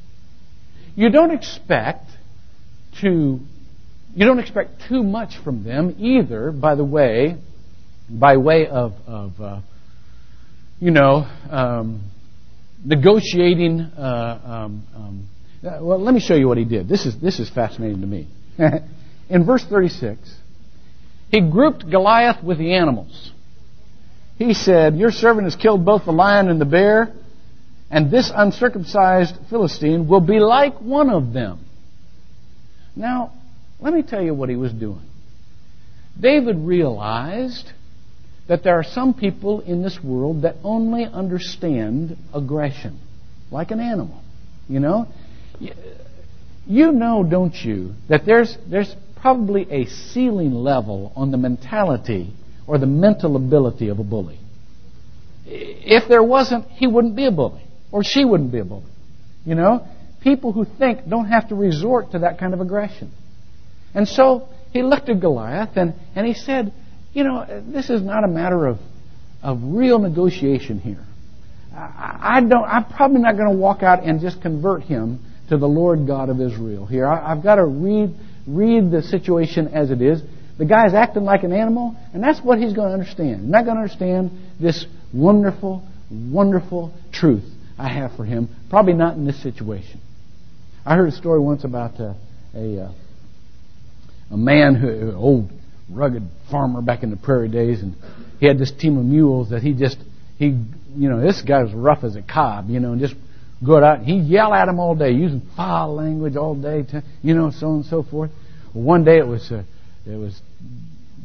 You 0.94 1.10
don't 1.10 1.30
expect 1.30 2.08
to 3.00 3.40
you 4.14 4.26
don't 4.26 4.38
expect 4.38 4.82
too 4.88 5.02
much 5.02 5.36
from 5.44 5.64
them 5.64 5.96
either, 5.98 6.50
by 6.50 6.74
the 6.74 6.84
way, 6.84 7.36
by 8.08 8.36
way 8.36 8.66
of, 8.66 8.94
of 9.06 9.40
uh, 9.40 9.60
you 10.80 10.90
know, 10.90 11.28
um, 11.50 12.10
negotiating. 12.84 13.80
Uh, 13.80 14.40
um, 14.44 14.86
um, 14.94 15.28
uh, 15.62 15.78
well, 15.82 16.00
let 16.00 16.14
me 16.14 16.20
show 16.20 16.34
you 16.34 16.48
what 16.48 16.58
he 16.58 16.64
did. 16.64 16.88
This 16.88 17.06
is, 17.06 17.20
this 17.20 17.38
is 17.38 17.50
fascinating 17.50 18.00
to 18.00 18.06
me. 18.06 18.26
In 19.30 19.44
verse 19.44 19.64
36, 19.64 20.18
he 21.30 21.40
grouped 21.40 21.88
Goliath 21.88 22.42
with 22.42 22.58
the 22.58 22.74
animals. 22.74 23.30
He 24.38 24.54
said, 24.54 24.96
Your 24.96 25.12
servant 25.12 25.44
has 25.44 25.54
killed 25.54 25.84
both 25.84 26.06
the 26.06 26.12
lion 26.12 26.48
and 26.48 26.60
the 26.60 26.64
bear, 26.64 27.12
and 27.90 28.10
this 28.10 28.32
uncircumcised 28.34 29.36
Philistine 29.50 30.08
will 30.08 30.20
be 30.20 30.40
like 30.40 30.80
one 30.80 31.10
of 31.10 31.32
them. 31.32 31.64
Now, 32.96 33.34
let 33.80 33.94
me 33.94 34.02
tell 34.02 34.22
you 34.22 34.34
what 34.34 34.48
he 34.48 34.56
was 34.56 34.72
doing. 34.72 35.02
David 36.18 36.56
realized 36.58 37.70
that 38.48 38.64
there 38.64 38.74
are 38.74 38.84
some 38.84 39.14
people 39.14 39.60
in 39.60 39.82
this 39.82 39.98
world 40.02 40.42
that 40.42 40.56
only 40.64 41.04
understand 41.04 42.16
aggression, 42.34 42.98
like 43.50 43.70
an 43.70 43.80
animal. 43.80 44.22
You 44.68 44.80
know? 44.80 45.06
You 46.66 46.92
know, 46.92 47.24
don't 47.28 47.54
you, 47.54 47.94
that 48.08 48.26
there's, 48.26 48.56
there's 48.68 48.94
probably 49.20 49.66
a 49.70 49.86
ceiling 49.86 50.52
level 50.52 51.12
on 51.16 51.30
the 51.30 51.36
mentality 51.36 52.32
or 52.66 52.78
the 52.78 52.86
mental 52.86 53.36
ability 53.36 53.88
of 53.88 53.98
a 53.98 54.04
bully. 54.04 54.38
If 55.46 56.08
there 56.08 56.22
wasn't, 56.22 56.66
he 56.70 56.86
wouldn't 56.86 57.16
be 57.16 57.26
a 57.26 57.32
bully, 57.32 57.62
or 57.90 58.04
she 58.04 58.24
wouldn't 58.24 58.52
be 58.52 58.58
a 58.58 58.64
bully. 58.64 58.84
You 59.44 59.54
know? 59.54 59.86
People 60.22 60.52
who 60.52 60.64
think 60.64 61.08
don't 61.08 61.26
have 61.26 61.48
to 61.48 61.54
resort 61.54 62.12
to 62.12 62.20
that 62.20 62.38
kind 62.38 62.52
of 62.52 62.60
aggression. 62.60 63.12
And 63.94 64.06
so 64.08 64.48
he 64.72 64.82
looked 64.82 65.08
at 65.08 65.20
Goliath 65.20 65.76
and, 65.76 65.94
and 66.14 66.26
he 66.26 66.34
said, 66.34 66.72
You 67.12 67.24
know, 67.24 67.62
this 67.66 67.90
is 67.90 68.02
not 68.02 68.24
a 68.24 68.28
matter 68.28 68.66
of, 68.66 68.78
of 69.42 69.58
real 69.62 69.98
negotiation 69.98 70.78
here. 70.78 71.04
I, 71.74 72.36
I 72.36 72.40
don't, 72.40 72.64
I'm 72.64 72.84
probably 72.84 73.20
not 73.20 73.36
going 73.36 73.50
to 73.50 73.56
walk 73.56 73.82
out 73.82 74.04
and 74.04 74.20
just 74.20 74.40
convert 74.42 74.82
him 74.82 75.20
to 75.48 75.56
the 75.56 75.68
Lord 75.68 76.06
God 76.06 76.28
of 76.28 76.40
Israel 76.40 76.86
here. 76.86 77.06
I, 77.06 77.32
I've 77.32 77.42
got 77.42 77.56
to 77.56 77.64
read, 77.64 78.14
read 78.46 78.90
the 78.90 79.02
situation 79.02 79.68
as 79.68 79.90
it 79.90 80.00
is. 80.00 80.22
The 80.58 80.66
guy's 80.66 80.94
acting 80.94 81.24
like 81.24 81.42
an 81.42 81.52
animal, 81.52 81.96
and 82.12 82.22
that's 82.22 82.40
what 82.40 82.58
he's 82.58 82.74
going 82.74 82.88
to 82.88 82.94
understand. 82.94 83.40
He's 83.40 83.50
not 83.50 83.64
going 83.64 83.76
to 83.76 83.82
understand 83.82 84.30
this 84.60 84.84
wonderful, 85.12 85.82
wonderful 86.10 86.92
truth 87.12 87.44
I 87.78 87.88
have 87.88 88.14
for 88.14 88.24
him. 88.24 88.48
Probably 88.68 88.92
not 88.92 89.16
in 89.16 89.24
this 89.24 89.42
situation. 89.42 90.00
I 90.84 90.96
heard 90.96 91.08
a 91.08 91.12
story 91.12 91.40
once 91.40 91.64
about 91.64 91.98
uh, 91.98 92.14
a, 92.54 92.84
uh, 92.84 92.92
a 94.30 94.36
man 94.36 94.74
who, 94.74 94.88
an 94.88 95.14
old 95.14 95.50
rugged 95.90 96.22
farmer 96.50 96.80
back 96.80 97.02
in 97.02 97.10
the 97.10 97.16
prairie 97.16 97.48
days, 97.48 97.82
and 97.82 97.94
he 98.38 98.46
had 98.46 98.58
this 98.58 98.70
team 98.72 98.96
of 98.96 99.04
mules 99.04 99.50
that 99.50 99.62
he 99.62 99.72
just, 99.72 99.98
he, 100.38 100.46
you 100.96 101.08
know, 101.08 101.20
this 101.20 101.42
guy 101.42 101.62
was 101.62 101.72
rough 101.72 102.04
as 102.04 102.16
a 102.16 102.22
cob, 102.22 102.70
you 102.70 102.80
know, 102.80 102.92
and 102.92 103.00
just 103.00 103.14
go 103.64 103.82
out 103.82 103.98
and 103.98 104.06
he'd 104.06 104.24
yell 104.24 104.54
at 104.54 104.66
them 104.66 104.78
all 104.78 104.94
day, 104.94 105.10
using 105.10 105.42
foul 105.56 105.94
language 105.94 106.36
all 106.36 106.54
day, 106.54 106.82
to, 106.82 107.02
you 107.22 107.34
know, 107.34 107.50
so 107.50 107.68
on 107.68 107.76
and 107.76 107.84
so 107.86 108.02
forth. 108.02 108.30
One 108.72 109.04
day 109.04 109.18
it 109.18 109.26
was, 109.26 109.50
uh, 109.50 109.64
it 110.06 110.16
was 110.16 110.40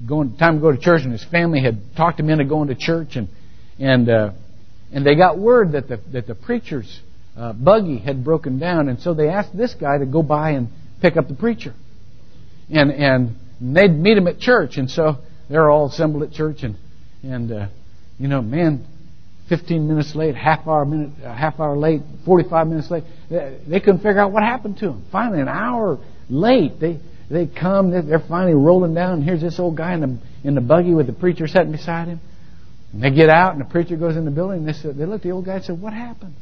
going 0.07 0.35
time 0.37 0.55
to 0.55 0.61
go 0.61 0.71
to 0.71 0.77
church, 0.77 1.03
and 1.03 1.11
his 1.11 1.23
family 1.23 1.61
had 1.61 1.79
talked 1.95 2.19
him 2.19 2.29
into 2.29 2.43
going 2.43 2.69
to 2.69 2.75
church, 2.75 3.15
and 3.15 3.29
and 3.79 4.09
uh, 4.09 4.31
and 4.91 5.05
they 5.05 5.15
got 5.15 5.37
word 5.37 5.73
that 5.73 5.87
the 5.87 5.99
that 6.11 6.27
the 6.27 6.35
preacher's 6.35 7.01
uh, 7.37 7.53
buggy 7.53 7.99
had 7.99 8.23
broken 8.23 8.57
down, 8.59 8.89
and 8.89 8.99
so 8.99 9.13
they 9.13 9.29
asked 9.29 9.55
this 9.55 9.75
guy 9.75 9.99
to 9.99 10.05
go 10.05 10.23
by 10.23 10.51
and 10.51 10.69
pick 11.01 11.17
up 11.17 11.27
the 11.27 11.35
preacher 11.35 11.73
and 12.69 12.91
and 12.91 13.35
they'd 13.61 13.91
meet 13.91 14.17
him 14.17 14.27
at 14.27 14.39
church, 14.39 14.77
and 14.77 14.89
so 14.89 15.17
they're 15.49 15.69
all 15.69 15.87
assembled 15.87 16.23
at 16.23 16.31
church, 16.31 16.63
and 16.63 16.75
and 17.23 17.51
uh, 17.51 17.67
you 18.17 18.27
know, 18.27 18.41
man, 18.41 18.85
15 19.49 19.87
minutes 19.87 20.15
late, 20.15 20.35
half 20.35 20.67
hour 20.67 20.85
minute, 20.85 21.11
uh, 21.23 21.33
half 21.33 21.59
hour 21.59 21.75
late, 21.75 22.01
45 22.25 22.67
minutes 22.67 22.89
late, 22.89 23.03
they, 23.29 23.59
they 23.67 23.79
couldn't 23.79 23.99
figure 23.99 24.19
out 24.19 24.31
what 24.31 24.43
happened 24.43 24.77
to 24.77 24.89
him. 24.89 25.05
Finally, 25.11 25.41
an 25.41 25.47
hour 25.47 25.99
late, 26.29 26.79
they 26.79 26.99
they 27.29 27.47
come, 27.47 27.89
they're 27.89 28.19
finally 28.19 28.53
rolling 28.53 28.93
down, 28.93 29.15
and 29.15 29.23
here's 29.23 29.41
this 29.41 29.59
old 29.59 29.75
guy 29.75 29.93
in 29.93 30.01
the 30.01 30.19
in 30.47 30.55
the 30.55 30.61
buggy 30.61 30.93
with 30.93 31.07
the 31.07 31.13
preacher 31.13 31.47
sitting 31.47 31.71
beside 31.71 32.07
him. 32.07 32.19
And 32.93 33.03
they 33.03 33.09
get 33.09 33.29
out, 33.29 33.53
and 33.53 33.61
the 33.61 33.65
preacher 33.65 33.97
goes 33.97 34.15
in 34.15 34.25
the 34.25 34.31
building. 34.31 34.59
And 34.59 34.67
they 34.67 34.73
said, 34.73 34.95
they 34.95 35.05
looked 35.05 35.25
at 35.25 35.29
the 35.29 35.31
old 35.31 35.45
guy 35.45 35.55
and 35.55 35.65
said, 35.65 35.81
"What 35.81 35.93
happened?" 35.93 36.35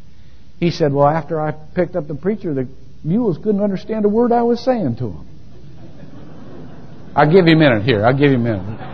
He 0.59 0.71
said, 0.71 0.93
"Well, 0.93 1.07
after 1.07 1.39
I 1.39 1.51
picked 1.51 1.95
up 1.95 2.07
the 2.07 2.15
preacher, 2.15 2.53
the 2.53 2.67
mules 3.03 3.37
couldn't 3.37 3.61
understand 3.61 4.05
a 4.05 4.09
word 4.09 4.31
I 4.31 4.43
was 4.43 4.59
saying 4.59 4.97
to 4.97 5.05
them." 5.05 5.32
I'll 7.15 7.31
give 7.31 7.47
you 7.47 7.53
a 7.53 7.57
minute 7.57 7.83
here. 7.83 8.05
I'll 8.05 8.17
give 8.17 8.31
you 8.31 8.37
a 8.37 8.39
minute. 8.39 8.89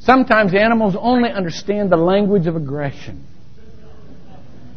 Sometimes 0.00 0.54
animals 0.54 0.94
only 0.98 1.30
understand 1.30 1.90
the 1.90 1.96
language 1.96 2.46
of 2.46 2.54
aggression. 2.56 3.26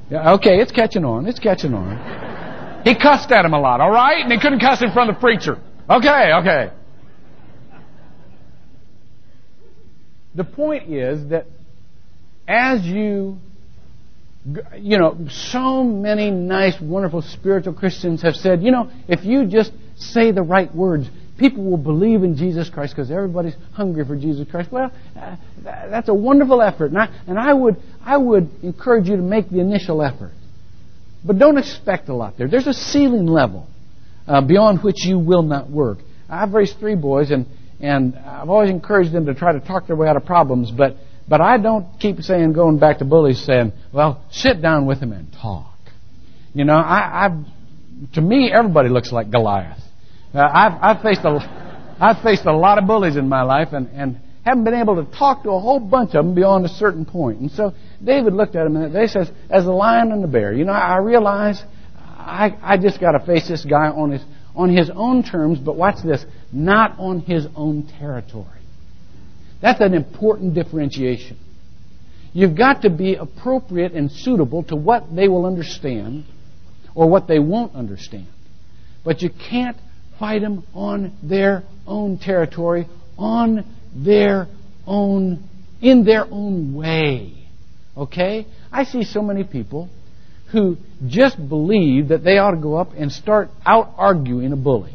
Yeah, 0.10 0.34
okay, 0.34 0.58
it's 0.60 0.72
catching 0.72 1.06
on. 1.06 1.28
It's 1.28 1.40
catching 1.40 1.74
on. 1.74 2.84
He 2.84 2.96
cussed 2.96 3.32
at 3.32 3.46
him 3.46 3.54
a 3.54 3.60
lot, 3.60 3.80
all 3.80 3.92
right? 3.92 4.24
And 4.24 4.32
he 4.32 4.40
couldn't 4.40 4.60
cuss 4.60 4.82
in 4.82 4.92
front 4.92 5.12
of 5.12 5.18
the 5.18 5.20
preacher. 5.20 5.60
Okay, 5.90 6.32
okay. 6.42 6.72
The 10.34 10.44
point 10.44 10.92
is 10.92 11.30
that 11.30 11.46
as 12.48 12.84
you, 12.84 13.38
you 14.78 14.98
know, 14.98 15.28
so 15.30 15.84
many 15.84 16.32
nice, 16.32 16.80
wonderful 16.82 17.22
spiritual 17.22 17.74
Christians 17.74 18.24
have 18.24 18.36
said, 18.36 18.64
you 18.64 18.72
know, 18.72 18.90
if 19.08 19.24
you 19.24 19.46
just 19.46 19.72
say 20.00 20.32
the 20.32 20.42
right 20.42 20.74
words, 20.74 21.08
people 21.38 21.64
will 21.64 21.78
believe 21.78 22.24
in 22.24 22.36
Jesus 22.36 22.70
Christ 22.70 22.96
because 22.96 23.12
everybody's 23.12 23.56
hungry 23.74 24.06
for 24.06 24.16
Jesus 24.16 24.48
Christ. 24.50 24.72
Well, 24.72 24.92
uh, 25.20 25.36
that's 25.64 26.10
a 26.10 26.14
wonderful 26.14 26.62
effort, 26.62 26.92
and 26.92 26.98
I, 26.98 27.10
and 27.28 27.40
I 27.40 27.54
would 27.54 27.78
I 28.04 28.18
would 28.18 28.50
encourage 28.64 29.08
you 29.08 29.16
to 29.16 29.22
make 29.22 29.50
the 29.50 29.60
initial 29.60 30.02
effort, 30.02 30.34
but 31.24 31.38
don't 31.38 31.58
expect 31.58 32.10
a 32.10 32.16
lot 32.16 32.38
there. 32.38 32.48
There's 32.48 32.68
a 32.68 32.74
ceiling 32.74 33.28
level 33.28 33.68
uh, 34.28 34.42
beyond 34.42 34.84
which 34.84 35.06
you 35.06 35.20
will 35.20 35.44
not 35.44 35.70
work. 35.70 36.00
I've 36.30 36.54
raised 36.54 36.80
three 36.80 36.96
boys, 36.96 37.32
and 37.32 37.46
and 37.80 38.16
I've 38.16 38.50
always 38.50 38.70
encouraged 38.70 39.14
them 39.14 39.26
to 39.28 39.34
try 39.34 39.54
to 39.54 39.60
talk 39.60 39.88
their 39.88 39.96
way 39.96 40.08
out 40.08 40.18
of 40.18 40.26
problems, 40.26 40.72
but 40.72 40.96
but 41.28 41.42
I 41.42 41.58
don't 41.58 42.00
keep 42.00 42.20
saying 42.22 42.54
going 42.54 42.80
back 42.80 43.00
to 43.00 43.06
bullies 43.06 43.44
saying, 43.46 43.72
well, 43.94 44.24
sit 44.32 44.62
down 44.62 44.88
with 44.88 45.00
them 45.00 45.12
and 45.12 45.32
talk. 45.32 45.78
You 46.54 46.66
know, 46.66 46.74
I, 46.76 47.26
I've 47.26 48.14
to 48.14 48.22
me 48.22 48.52
everybody 48.52 48.90
looks 48.90 49.12
like 49.12 49.30
Goliath. 49.30 49.80
Uh, 50.34 50.40
I've, 50.40 50.98
I've 50.98 51.02
faced 51.02 51.22
a, 51.24 51.96
I've 52.00 52.22
faced 52.22 52.46
a 52.46 52.56
lot 52.56 52.78
of 52.78 52.86
bullies 52.86 53.16
in 53.16 53.28
my 53.28 53.42
life 53.42 53.70
and, 53.72 53.90
and 53.90 54.20
haven't 54.46 54.64
been 54.64 54.76
able 54.76 55.04
to 55.04 55.18
talk 55.18 55.44
to 55.44 55.50
a 55.50 55.60
whole 55.60 55.80
bunch 55.80 56.16
of 56.16 56.26
them 56.26 56.36
beyond 56.36 56.66
a 56.66 56.70
certain 56.70 57.06
point. 57.06 57.40
And 57.40 57.52
so 57.52 57.74
David 58.04 58.34
looked 58.34 58.56
at 58.56 58.66
him 58.66 58.76
and 58.76 58.96
they 58.96 59.08
says, 59.08 59.32
as 59.50 59.66
the 59.66 59.72
lion 59.72 60.12
and 60.12 60.24
the 60.24 60.28
bear. 60.28 60.54
You 60.54 60.66
know, 60.66 60.72
I 60.72 60.98
realize 60.98 61.62
I, 61.98 62.58
I 62.62 62.78
just 62.78 63.02
got 63.02 63.12
to 63.12 63.26
face 63.26 63.48
this 63.48 63.66
guy 63.66 63.88
on 63.88 64.12
his, 64.12 64.22
on 64.56 64.76
his 64.76 64.90
own 64.90 65.24
terms, 65.24 65.60
but 65.60 65.76
watch 65.76 66.04
this, 66.04 66.26
not 66.52 66.98
on 67.00 67.22
his 67.22 67.48
own 67.56 67.88
territory. 67.88 68.46
That's 69.62 69.82
an 69.82 69.94
important 69.94 70.54
differentiation. 70.54 71.38
You've 72.32 72.56
got 72.56 72.84
to 72.84 72.90
be 72.90 73.16
appropriate 73.16 73.94
and 73.94 74.12
suitable 74.12 74.64
to 74.64 74.76
what 74.76 75.14
they 75.14 75.28
will 75.28 75.46
understand 75.46 76.26
or 76.96 77.10
what 77.10 77.28
they 77.28 77.40
won't 77.40 77.76
understand. 77.76 78.28
But 79.04 79.22
you 79.22 79.30
can't 79.30 79.78
fight 80.20 80.42
them 80.42 80.64
on 80.74 81.18
their 81.24 81.64
own 81.88 82.20
territory, 82.20 82.88
on 83.18 83.66
their 83.96 84.48
own, 84.86 85.48
in 85.82 86.04
their 86.04 86.26
own 86.30 86.76
way. 86.76 87.48
Okay? 87.96 88.46
I 88.72 88.84
see 88.84 89.04
so 89.04 89.22
many 89.22 89.44
people 89.44 89.90
who 90.52 90.78
just 91.08 91.38
believe 91.50 92.10
that 92.10 92.24
they 92.24 92.38
ought 92.38 92.52
to 92.52 92.58
go 92.58 92.76
up 92.76 92.90
and 92.98 93.12
start 93.12 93.50
out 93.66 93.94
arguing 93.98 94.52
a 94.52 94.56
bully. 94.56 94.94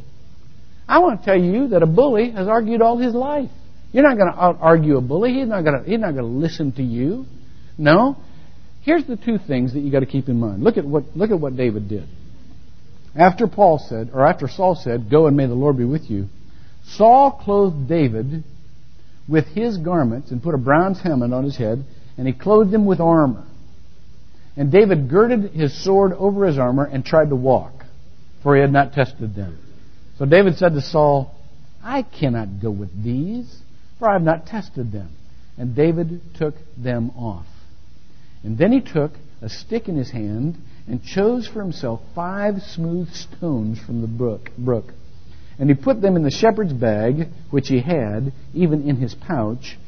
I 0.86 0.98
want 0.98 1.20
to 1.20 1.24
tell 1.24 1.40
you 1.40 1.68
that 1.68 1.82
a 1.82 1.86
bully 1.86 2.30
has 2.32 2.46
argued 2.46 2.82
all 2.82 2.98
his 2.98 3.14
life. 3.14 3.50
You're 3.92 4.02
not 4.02 4.18
going 4.18 4.32
to 4.32 4.38
out 4.38 4.58
argue 4.60 4.96
a 4.96 5.00
bully. 5.00 5.32
He's 5.32 5.48
not 5.48 5.62
going 5.62 5.82
to, 5.82 5.88
he's 5.88 6.00
not 6.00 6.12
going 6.12 6.24
to 6.24 6.38
listen 6.38 6.72
to 6.72 6.82
you. 6.82 7.26
No. 7.78 8.16
Here's 8.82 9.06
the 9.06 9.16
two 9.16 9.38
things 9.38 9.72
that 9.72 9.80
you've 9.80 9.92
got 9.92 10.00
to 10.00 10.06
keep 10.06 10.28
in 10.28 10.38
mind. 10.38 10.62
Look 10.62 10.76
at 10.76 10.84
what, 10.84 11.04
look 11.14 11.30
at 11.30 11.40
what 11.40 11.56
David 11.56 11.88
did. 11.88 12.06
After 13.16 13.46
Paul 13.46 13.78
said, 13.78 14.10
or 14.12 14.26
after 14.26 14.48
Saul 14.48 14.74
said, 14.74 15.10
Go 15.10 15.26
and 15.26 15.36
may 15.36 15.46
the 15.46 15.54
Lord 15.54 15.76
be 15.76 15.84
with 15.84 16.10
you, 16.10 16.28
Saul 16.84 17.30
clothed 17.30 17.88
David 17.88 18.44
with 19.28 19.46
his 19.46 19.78
garments 19.78 20.30
and 20.30 20.42
put 20.42 20.54
a 20.54 20.58
bronze 20.58 21.00
helmet 21.00 21.32
on 21.32 21.44
his 21.44 21.56
head, 21.56 21.84
and 22.18 22.26
he 22.26 22.32
clothed 22.32 22.74
him 22.74 22.86
with 22.86 23.00
armor. 23.00 23.44
And 24.56 24.70
David 24.70 25.08
girded 25.08 25.52
his 25.52 25.82
sword 25.82 26.12
over 26.12 26.46
his 26.46 26.58
armor 26.58 26.84
and 26.84 27.04
tried 27.04 27.30
to 27.30 27.36
walk, 27.36 27.72
for 28.42 28.54
he 28.54 28.60
had 28.60 28.72
not 28.72 28.92
tested 28.92 29.34
them. 29.34 29.58
So 30.18 30.26
David 30.26 30.56
said 30.56 30.74
to 30.74 30.80
Saul, 30.80 31.34
I 31.82 32.02
cannot 32.02 32.60
go 32.60 32.70
with 32.70 33.02
these, 33.02 33.62
for 33.98 34.08
I 34.08 34.14
have 34.14 34.22
not 34.22 34.46
tested 34.46 34.92
them. 34.92 35.10
And 35.56 35.74
David 35.74 36.20
took 36.34 36.54
them 36.76 37.10
off. 37.10 37.46
And 38.42 38.58
then 38.58 38.72
he 38.72 38.80
took 38.80 39.12
a 39.40 39.48
stick 39.48 39.88
in 39.88 39.96
his 39.96 40.10
hand 40.10 40.56
and 40.86 41.02
chose 41.02 41.46
for 41.46 41.60
himself 41.62 42.00
five 42.14 42.62
smooth 42.62 43.12
stones 43.12 43.78
from 43.78 44.00
the 44.02 44.06
brook, 44.06 44.50
brook. 44.58 44.92
And 45.58 45.68
he 45.68 45.74
put 45.74 46.02
them 46.02 46.16
in 46.16 46.22
the 46.22 46.30
shepherd's 46.30 46.72
bag, 46.72 47.28
which 47.50 47.68
he 47.68 47.80
had, 47.80 48.32
even 48.52 48.88
in 48.88 48.96
his 48.96 49.14
pouch, 49.14 49.78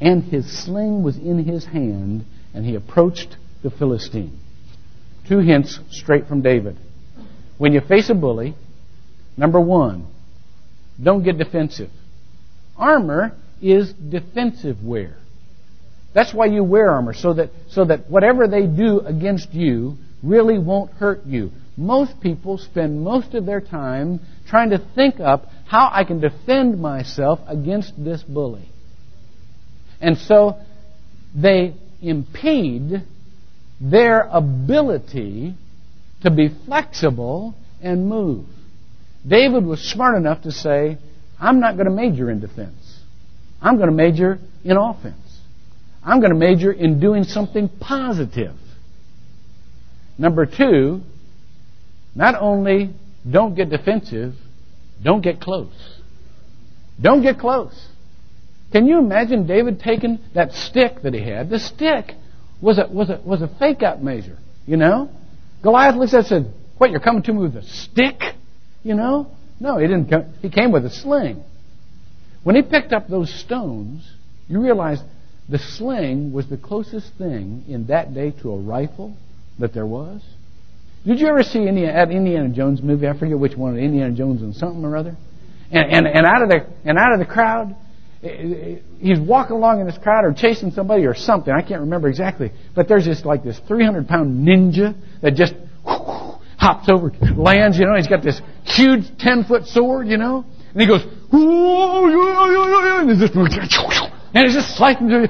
and 0.00 0.24
his 0.24 0.50
sling 0.64 1.02
was 1.02 1.16
in 1.16 1.44
his 1.44 1.66
hand, 1.66 2.24
and 2.54 2.64
he 2.64 2.74
approached 2.74 3.36
the 3.62 3.70
Philistine. 3.70 4.38
Two 5.28 5.38
hints 5.38 5.78
straight 5.90 6.26
from 6.26 6.42
David. 6.42 6.76
When 7.58 7.72
you 7.72 7.80
face 7.80 8.10
a 8.10 8.14
bully, 8.14 8.56
number 9.36 9.60
one, 9.60 10.08
don't 11.00 11.22
get 11.22 11.38
defensive. 11.38 11.90
Armor 12.76 13.36
is 13.60 13.92
defensive 13.92 14.82
wear. 14.82 15.16
That's 16.14 16.34
why 16.34 16.46
you 16.46 16.64
wear 16.64 16.90
armor, 16.90 17.14
so 17.14 17.34
that, 17.34 17.50
so 17.68 17.84
that 17.84 18.10
whatever 18.10 18.48
they 18.48 18.66
do 18.66 19.00
against 19.00 19.54
you 19.54 19.96
really 20.22 20.58
won't 20.58 20.92
hurt 20.92 21.24
you. 21.26 21.50
Most 21.76 22.20
people 22.20 22.58
spend 22.58 23.02
most 23.02 23.34
of 23.34 23.46
their 23.46 23.60
time 23.60 24.20
trying 24.46 24.70
to 24.70 24.78
think 24.94 25.20
up 25.20 25.46
how 25.66 25.88
I 25.92 26.04
can 26.04 26.20
defend 26.20 26.80
myself 26.80 27.40
against 27.46 27.92
this 28.02 28.22
bully. 28.22 28.68
And 30.00 30.18
so 30.18 30.58
they 31.34 31.74
impede 32.02 33.02
their 33.80 34.20
ability 34.30 35.54
to 36.22 36.30
be 36.30 36.50
flexible 36.66 37.54
and 37.80 38.08
move. 38.08 38.46
David 39.26 39.64
was 39.64 39.80
smart 39.80 40.16
enough 40.16 40.42
to 40.42 40.52
say, 40.52 40.98
I'm 41.40 41.60
not 41.60 41.76
going 41.76 41.86
to 41.86 41.92
major 41.92 42.30
in 42.30 42.40
defense. 42.40 43.00
I'm 43.60 43.76
going 43.76 43.88
to 43.88 43.94
major 43.94 44.38
in 44.64 44.76
offense. 44.76 45.16
I'm 46.04 46.20
going 46.20 46.32
to 46.32 46.38
major 46.38 46.72
in 46.72 47.00
doing 47.00 47.24
something 47.24 47.68
positive. 47.68 48.54
Number 50.18 50.46
two, 50.46 51.02
not 52.14 52.34
only 52.40 52.90
don't 53.28 53.54
get 53.54 53.70
defensive, 53.70 54.34
don't 55.02 55.22
get 55.22 55.40
close. 55.40 56.00
Don't 57.00 57.22
get 57.22 57.38
close. 57.38 57.88
Can 58.72 58.86
you 58.86 58.98
imagine 58.98 59.46
David 59.46 59.80
taking 59.80 60.18
that 60.34 60.52
stick 60.52 61.02
that 61.02 61.14
he 61.14 61.22
had? 61.22 61.50
The 61.50 61.58
stick 61.58 62.12
was 62.60 62.78
a, 62.78 62.86
was 62.86 63.10
a, 63.10 63.20
was 63.24 63.42
a 63.42 63.48
fake 63.58 63.82
out 63.82 64.02
measure, 64.02 64.38
you 64.66 64.76
know? 64.76 65.10
Goliath 65.62 65.96
looks 65.96 66.14
at 66.14 66.24
it 66.24 66.32
and 66.32 66.46
said, 66.46 66.54
What, 66.78 66.90
you're 66.90 67.00
coming 67.00 67.22
to 67.24 67.32
me 67.32 67.40
with 67.40 67.56
a 67.56 67.62
stick? 67.62 68.20
You 68.82 68.94
know? 68.94 69.30
No, 69.60 69.78
he 69.78 69.86
didn't 69.86 70.08
come, 70.08 70.34
he 70.40 70.48
came 70.48 70.72
with 70.72 70.84
a 70.84 70.90
sling. 70.90 71.42
When 72.42 72.56
he 72.56 72.62
picked 72.62 72.92
up 72.92 73.08
those 73.08 73.32
stones, 73.32 74.08
you 74.48 74.60
realize 74.60 75.00
the 75.48 75.58
sling 75.58 76.32
was 76.32 76.48
the 76.48 76.56
closest 76.56 77.14
thing 77.14 77.64
in 77.68 77.86
that 77.86 78.14
day 78.14 78.32
to 78.42 78.52
a 78.52 78.58
rifle 78.58 79.16
that 79.62 79.72
there 79.72 79.86
was. 79.86 80.20
Did 81.06 81.18
you 81.20 81.28
ever 81.28 81.42
see 81.42 81.66
any 81.66 81.86
at 81.86 82.10
Indiana 82.10 82.48
Jones 82.48 82.82
movie? 82.82 83.08
I 83.08 83.18
forget 83.18 83.38
which 83.38 83.56
one. 83.56 83.78
Indiana 83.78 84.12
Jones 84.12 84.42
and 84.42 84.54
something 84.54 84.84
or 84.84 84.96
other. 84.96 85.16
And 85.70 85.90
and, 85.90 86.06
and 86.06 86.26
out 86.26 86.42
of 86.42 86.48
the 86.48 86.66
and 86.84 86.98
out 86.98 87.12
of 87.12 87.18
the 87.20 87.24
crowd, 87.24 87.74
eh, 88.22 88.28
eh, 88.28 88.76
he's 89.00 89.18
walking 89.18 89.56
along 89.56 89.80
in 89.80 89.86
this 89.86 89.98
crowd 89.98 90.24
or 90.24 90.32
chasing 90.32 90.70
somebody 90.72 91.06
or 91.06 91.14
something. 91.14 91.52
I 91.52 91.62
can't 91.62 91.80
remember 91.80 92.08
exactly. 92.08 92.52
But 92.74 92.88
there's 92.88 93.06
this 93.06 93.24
like 93.24 93.42
this 93.42 93.60
300 93.66 94.06
pound 94.06 94.46
ninja 94.46 94.94
that 95.22 95.34
just 95.34 95.54
hops 95.84 96.88
over, 96.88 97.12
lands. 97.36 97.78
You 97.78 97.86
know, 97.86 97.96
he's 97.96 98.08
got 98.08 98.22
this 98.22 98.40
huge 98.64 99.04
10 99.18 99.44
foot 99.44 99.66
sword. 99.66 100.08
You 100.08 100.18
know, 100.18 100.44
and 100.72 100.80
he 100.80 100.86
goes, 100.86 101.02
and 101.32 103.10
it's 103.10 103.20
just 103.20 103.34
and 103.34 104.44
it's 104.46 104.54
just 104.54 104.76
slicing 104.76 105.08
through. 105.08 105.28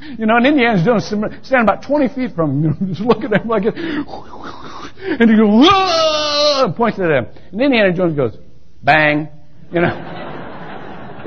You 0.00 0.26
know, 0.26 0.36
and 0.36 0.46
Indiana 0.46 0.82
Jones 0.84 1.06
standing 1.06 1.62
about 1.62 1.82
20 1.82 2.08
feet 2.08 2.34
from 2.34 2.62
him, 2.62 2.76
you 2.80 2.86
know, 2.86 2.86
just 2.94 3.00
looking 3.00 3.32
at 3.32 3.42
him 3.42 3.48
like. 3.48 3.64
And 3.64 5.30
he 5.30 5.36
goes, 5.36 5.68
Whoa! 5.68 6.18
and 6.64 6.74
points 6.76 6.98
at 6.98 7.10
him. 7.10 7.26
And 7.52 7.60
Indiana 7.60 7.92
Jones 7.92 8.16
goes, 8.16 8.36
bang. 8.82 9.28
You 9.72 9.80
know. 9.80 9.88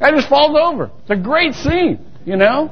that 0.00 0.12
just 0.14 0.28
falls 0.28 0.56
over. 0.58 0.90
It's 1.02 1.10
a 1.10 1.16
great 1.16 1.54
scene, 1.54 2.04
you 2.24 2.36
know. 2.36 2.70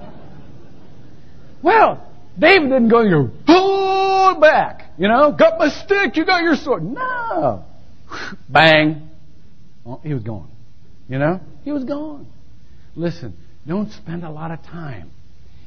Well, 1.62 2.06
David 2.38 2.68
didn't 2.68 2.88
go, 2.88 3.00
you 3.02 3.30
pull 3.46 4.40
back. 4.40 4.90
You 4.98 5.08
know, 5.08 5.32
got 5.32 5.58
my 5.58 5.68
stick, 5.68 6.16
you 6.16 6.24
got 6.24 6.42
your 6.42 6.56
sword. 6.56 6.82
No. 6.82 7.64
Bang. 8.48 9.10
Oh, 9.86 10.00
he 10.02 10.14
was 10.14 10.22
gone. 10.22 10.50
You 11.08 11.18
know? 11.18 11.40
He 11.62 11.72
was 11.72 11.84
gone. 11.84 12.26
Listen, 12.94 13.36
don't 13.66 13.90
spend 13.90 14.24
a 14.24 14.30
lot 14.30 14.50
of 14.50 14.62
time 14.62 15.10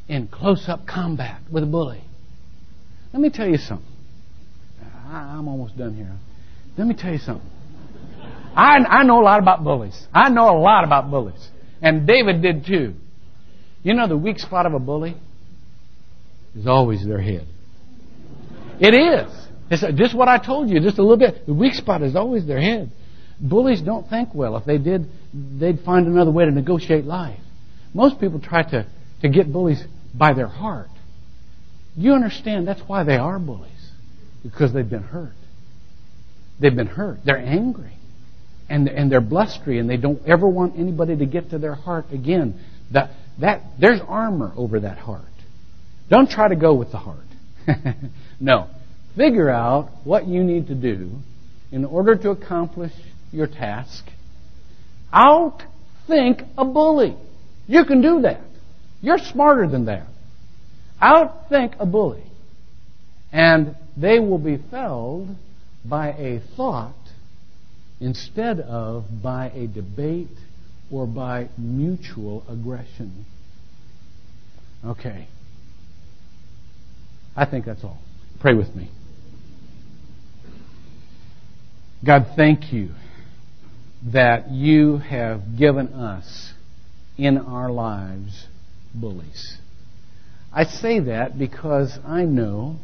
in 0.07 0.27
close 0.27 0.65
up 0.67 0.85
combat 0.85 1.41
with 1.51 1.63
a 1.63 1.67
bully. 1.67 2.03
Let 3.13 3.21
me 3.21 3.29
tell 3.29 3.47
you 3.47 3.57
something. 3.57 3.85
I'm 5.09 5.47
almost 5.47 5.77
done 5.77 5.95
here. 5.95 6.15
Let 6.77 6.87
me 6.87 6.93
tell 6.93 7.11
you 7.11 7.19
something. 7.19 7.49
I, 8.55 8.77
I 8.77 9.03
know 9.03 9.21
a 9.21 9.23
lot 9.23 9.39
about 9.39 9.63
bullies. 9.63 10.07
I 10.13 10.29
know 10.29 10.49
a 10.49 10.59
lot 10.59 10.83
about 10.83 11.09
bullies. 11.09 11.47
And 11.81 12.07
David 12.07 12.41
did 12.41 12.65
too. 12.65 12.95
You 13.83 13.93
know 13.93 14.07
the 14.07 14.17
weak 14.17 14.39
spot 14.39 14.65
of 14.65 14.73
a 14.73 14.79
bully 14.79 15.15
is 16.55 16.67
always 16.67 17.05
their 17.05 17.21
head. 17.21 17.47
It 18.79 18.93
is. 18.93 19.31
It's 19.69 19.83
uh, 19.83 19.91
just 19.91 20.15
what 20.15 20.27
I 20.27 20.37
told 20.37 20.69
you, 20.69 20.79
just 20.79 20.97
a 20.97 21.01
little 21.01 21.17
bit. 21.17 21.45
The 21.45 21.53
weak 21.53 21.73
spot 21.73 22.01
is 22.01 22.15
always 22.15 22.45
their 22.45 22.59
head. 22.59 22.91
Bullies 23.39 23.81
don't 23.81 24.09
think 24.09 24.33
well. 24.33 24.57
If 24.57 24.65
they 24.65 24.77
did, 24.77 25.07
they'd 25.33 25.79
find 25.81 26.07
another 26.07 26.31
way 26.31 26.45
to 26.45 26.51
negotiate 26.51 27.05
life. 27.05 27.39
Most 27.93 28.19
people 28.19 28.39
try 28.39 28.63
to, 28.63 28.85
to 29.21 29.29
get 29.29 29.51
bullies 29.51 29.83
by 30.13 30.33
their 30.33 30.47
heart. 30.47 30.89
You 31.95 32.13
understand 32.13 32.67
that's 32.67 32.81
why 32.81 33.03
they 33.03 33.17
are 33.17 33.39
bullies. 33.39 33.71
Because 34.43 34.73
they've 34.73 34.89
been 34.89 35.03
hurt. 35.03 35.33
They've 36.59 36.75
been 36.75 36.87
hurt. 36.87 37.19
They're 37.25 37.37
angry. 37.37 37.93
And, 38.69 38.87
and 38.87 39.11
they're 39.11 39.21
blustery 39.21 39.79
and 39.79 39.89
they 39.89 39.97
don't 39.97 40.21
ever 40.27 40.47
want 40.47 40.77
anybody 40.77 41.15
to 41.17 41.25
get 41.25 41.51
to 41.51 41.57
their 41.57 41.75
heart 41.75 42.05
again. 42.11 42.59
That, 42.91 43.11
that, 43.39 43.63
there's 43.79 44.01
armor 44.07 44.53
over 44.55 44.81
that 44.81 44.97
heart. 44.97 45.23
Don't 46.09 46.29
try 46.29 46.47
to 46.47 46.55
go 46.55 46.73
with 46.73 46.91
the 46.91 46.97
heart. 46.97 47.25
no. 48.39 48.69
Figure 49.15 49.49
out 49.49 49.89
what 50.03 50.27
you 50.27 50.43
need 50.43 50.67
to 50.67 50.75
do 50.75 51.11
in 51.71 51.85
order 51.85 52.15
to 52.15 52.29
accomplish 52.29 52.93
your 53.31 53.47
task. 53.47 54.05
Outthink 55.13 56.47
a 56.57 56.65
bully. 56.65 57.17
You 57.67 57.85
can 57.85 58.01
do 58.01 58.21
that. 58.21 58.41
You're 59.01 59.17
smarter 59.17 59.67
than 59.67 59.85
that. 59.85 60.07
Outthink 61.01 61.75
a 61.79 61.85
bully. 61.85 62.23
And 63.31 63.75
they 63.95 64.19
will 64.19 64.39
be 64.39 64.57
felled 64.71 65.35
by 65.85 66.09
a 66.09 66.41
thought 66.55 66.95
instead 67.99 68.59
of 68.59 69.05
by 69.21 69.49
a 69.49 69.67
debate 69.67 70.27
or 70.91 71.05
by 71.05 71.49
mutual 71.57 72.43
aggression. 72.49 73.25
Okay. 74.85 75.27
I 77.35 77.45
think 77.45 77.65
that's 77.65 77.83
all. 77.83 77.99
Pray 78.39 78.53
with 78.53 78.73
me. 78.75 78.89
God, 82.05 82.27
thank 82.35 82.71
you 82.71 82.91
that 84.13 84.51
you 84.51 84.97
have 84.97 85.57
given 85.57 85.87
us 85.87 86.53
in 87.17 87.37
our 87.37 87.71
lives 87.71 88.47
bullies. 88.93 89.57
I 90.53 90.63
say 90.63 90.99
that 91.01 91.37
because 91.37 91.97
I 92.05 92.23
know 92.23 92.77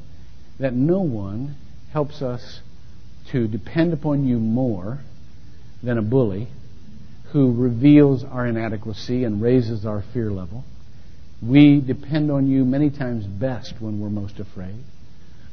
that 0.59 0.73
no 0.73 1.01
one 1.01 1.55
helps 1.91 2.21
us 2.21 2.61
to 3.31 3.47
depend 3.47 3.93
upon 3.93 4.25
you 4.25 4.37
more 4.37 4.99
than 5.81 5.97
a 5.97 6.01
bully 6.01 6.47
who 7.31 7.53
reveals 7.53 8.23
our 8.23 8.45
inadequacy 8.45 9.23
and 9.23 9.41
raises 9.41 9.85
our 9.85 10.03
fear 10.13 10.29
level. 10.31 10.63
We 11.41 11.81
depend 11.81 12.31
on 12.31 12.47
you 12.47 12.63
many 12.63 12.89
times 12.89 13.25
best 13.25 13.75
when 13.79 13.99
we're 13.99 14.09
most 14.09 14.39
afraid. 14.39 14.83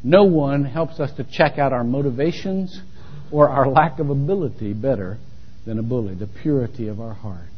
No 0.02 0.24
one 0.24 0.64
helps 0.64 1.00
us 1.00 1.12
to 1.12 1.24
check 1.24 1.58
out 1.58 1.72
our 1.72 1.84
motivations 1.84 2.80
or 3.30 3.48
our 3.48 3.68
lack 3.68 3.98
of 3.98 4.10
ability 4.10 4.72
better 4.72 5.18
than 5.66 5.78
a 5.78 5.82
bully, 5.82 6.14
the 6.14 6.26
purity 6.26 6.88
of 6.88 7.00
our 7.00 7.14
heart. 7.14 7.49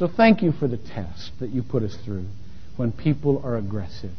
So 0.00 0.08
thank 0.08 0.40
you 0.40 0.52
for 0.52 0.66
the 0.66 0.78
test 0.78 1.32
that 1.40 1.50
you 1.50 1.62
put 1.62 1.82
us 1.82 1.94
through 2.06 2.24
when 2.78 2.90
people 2.90 3.42
are 3.44 3.58
aggressive. 3.58 4.14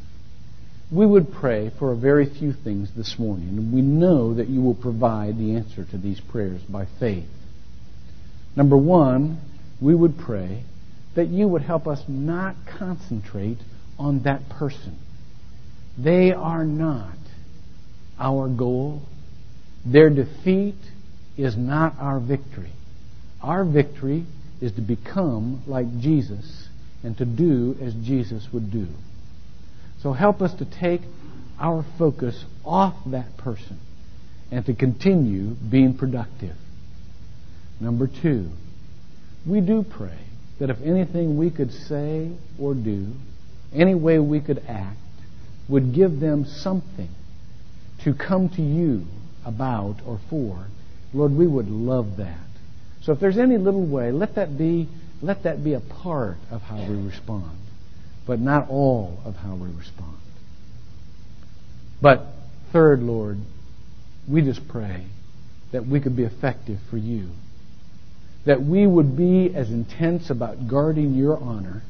We 0.91 1.07
would 1.07 1.33
pray 1.33 1.71
for 1.79 1.91
a 1.91 1.97
very 1.97 2.29
few 2.29 2.53
things 2.53 2.91
this 2.95 3.15
morning, 3.17 3.47
and 3.47 3.73
we 3.73 3.81
know 3.81 4.35
that 4.35 4.47
you 4.47 4.61
will 4.61 4.75
provide 4.75 5.39
the 5.39 5.55
answer 5.55 5.83
to 5.83 5.97
these 5.97 6.21
prayers 6.21 6.61
by 6.69 6.85
faith. 6.99 7.25
Number 8.55 8.77
one, 8.77 9.41
we 9.81 9.95
would 9.95 10.19
pray 10.19 10.65
that 11.15 11.29
you 11.29 11.47
would 11.47 11.63
help 11.63 11.87
us 11.87 12.03
not 12.07 12.55
concentrate 12.77 13.57
on 13.97 14.21
that 14.21 14.49
person. 14.49 14.99
They 15.97 16.31
are 16.31 16.63
not 16.63 17.17
our 18.19 18.47
goal. 18.47 19.01
Their 19.83 20.11
defeat 20.11 20.77
is 21.37 21.57
not 21.57 21.95
our 21.97 22.19
victory. 22.19 22.73
Our 23.41 23.65
victory 23.65 24.27
is 24.61 24.71
to 24.73 24.81
become 24.81 25.63
like 25.67 25.99
Jesus 25.99 26.69
and 27.03 27.17
to 27.17 27.25
do 27.25 27.75
as 27.81 27.93
Jesus 27.95 28.47
would 28.53 28.71
do. 28.71 28.87
So 30.01 30.13
help 30.13 30.41
us 30.41 30.53
to 30.55 30.65
take 30.65 31.01
our 31.59 31.85
focus 31.97 32.45
off 32.63 32.95
that 33.07 33.37
person 33.37 33.79
and 34.51 34.65
to 34.65 34.73
continue 34.73 35.55
being 35.69 35.97
productive. 35.97 36.55
Number 37.79 38.07
two, 38.07 38.51
we 39.45 39.61
do 39.61 39.83
pray 39.83 40.19
that 40.59 40.69
if 40.69 40.79
anything 40.81 41.37
we 41.37 41.49
could 41.49 41.71
say 41.73 42.31
or 42.59 42.75
do, 42.75 43.13
any 43.73 43.95
way 43.95 44.19
we 44.19 44.39
could 44.39 44.63
act, 44.67 44.97
would 45.67 45.93
give 45.93 46.19
them 46.19 46.45
something 46.45 47.09
to 48.03 48.13
come 48.13 48.49
to 48.49 48.61
you 48.61 49.05
about 49.45 49.97
or 50.05 50.19
for, 50.29 50.67
Lord, 51.13 51.31
we 51.31 51.47
would 51.47 51.69
love 51.69 52.17
that. 52.17 52.50
So 53.03 53.13
if 53.13 53.19
there's 53.19 53.37
any 53.37 53.57
little 53.57 53.85
way, 53.85 54.11
let 54.11 54.35
that 54.35 54.57
be 54.57 54.87
let 55.21 55.43
that 55.43 55.63
be 55.63 55.73
a 55.73 55.79
part 55.79 56.37
of 56.49 56.61
how 56.61 56.77
we 56.77 56.95
respond, 56.95 57.57
but 58.25 58.39
not 58.39 58.69
all 58.69 59.19
of 59.23 59.35
how 59.35 59.55
we 59.55 59.69
respond. 59.69 60.17
But 62.01 62.25
third, 62.73 63.01
Lord, 63.01 63.37
we 64.27 64.41
just 64.41 64.67
pray 64.67 65.05
that 65.71 65.85
we 65.85 65.99
could 65.99 66.15
be 66.15 66.23
effective 66.23 66.79
for 66.89 66.97
you. 66.97 67.29
That 68.45 68.63
we 68.63 68.87
would 68.87 69.15
be 69.15 69.53
as 69.53 69.69
intense 69.69 70.31
about 70.31 70.67
guarding 70.67 71.13
your 71.13 71.37
honor, 71.37 71.83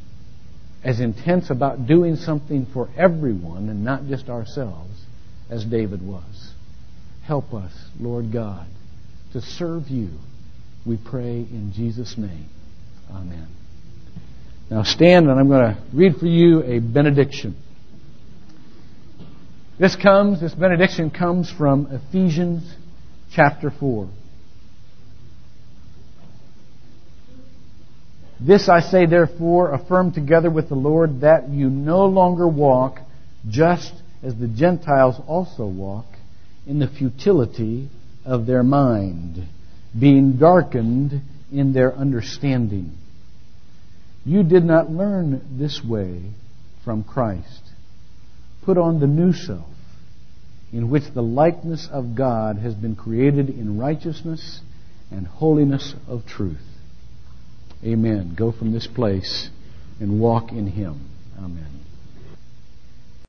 as 0.83 0.99
intense 0.99 1.49
about 1.49 1.87
doing 1.87 2.17
something 2.17 2.65
for 2.73 2.89
everyone 2.97 3.69
and 3.69 3.85
not 3.85 4.07
just 4.07 4.27
ourselves, 4.27 5.05
as 5.49 5.63
David 5.63 6.05
was. 6.05 6.53
Help 7.23 7.53
us, 7.53 7.71
Lord 7.99 8.33
God, 8.33 8.67
to 9.31 9.39
serve 9.39 9.87
you. 9.87 10.09
We 10.85 10.97
pray 10.97 11.37
in 11.37 11.71
Jesus' 11.75 12.17
name. 12.17 12.49
Amen. 13.09 13.47
Now 14.69 14.83
stand 14.83 15.29
and 15.29 15.39
I'm 15.39 15.47
going 15.47 15.75
to 15.75 15.81
read 15.93 16.15
for 16.15 16.25
you 16.25 16.63
a 16.63 16.79
benediction. 16.79 17.55
This 19.77 19.95
comes, 19.95 20.39
this 20.39 20.53
benediction 20.53 21.09
comes 21.09 21.51
from 21.51 21.87
Ephesians 21.91 22.63
chapter 23.33 23.71
4. 23.71 24.09
This 28.39 28.69
I 28.69 28.79
say, 28.79 29.05
therefore, 29.05 29.71
affirm 29.71 30.13
together 30.13 30.49
with 30.49 30.69
the 30.69 30.75
Lord 30.75 31.21
that 31.21 31.49
you 31.49 31.69
no 31.69 32.05
longer 32.05 32.47
walk 32.47 32.99
just 33.47 33.93
as 34.23 34.35
the 34.35 34.47
Gentiles 34.47 35.15
also 35.27 35.65
walk 35.67 36.05
in 36.65 36.79
the 36.79 36.87
futility 36.87 37.89
of 38.25 38.45
their 38.45 38.63
mind, 38.63 39.47
being 39.97 40.37
darkened 40.37 41.21
in 41.51 41.73
their 41.73 41.93
understanding. 41.93 42.97
You 44.25 44.43
did 44.43 44.63
not 44.63 44.91
learn 44.91 45.57
this 45.59 45.81
way 45.83 46.21
from 46.83 47.03
Christ. 47.03 47.61
Put 48.63 48.77
on 48.77 48.99
the 48.99 49.07
new 49.07 49.33
self, 49.33 49.67
in 50.71 50.89
which 50.89 51.03
the 51.13 51.23
likeness 51.23 51.87
of 51.91 52.15
God 52.15 52.57
has 52.57 52.73
been 52.75 52.95
created 52.95 53.49
in 53.49 53.79
righteousness 53.79 54.61
and 55.09 55.27
holiness 55.27 55.95
of 56.07 56.25
truth. 56.25 56.61
Amen. 57.83 58.35
Go 58.37 58.51
from 58.51 58.71
this 58.71 58.87
place 58.87 59.49
and 59.99 60.19
walk 60.21 60.51
in 60.51 60.67
Him. 60.67 61.09
Amen. 61.37 61.80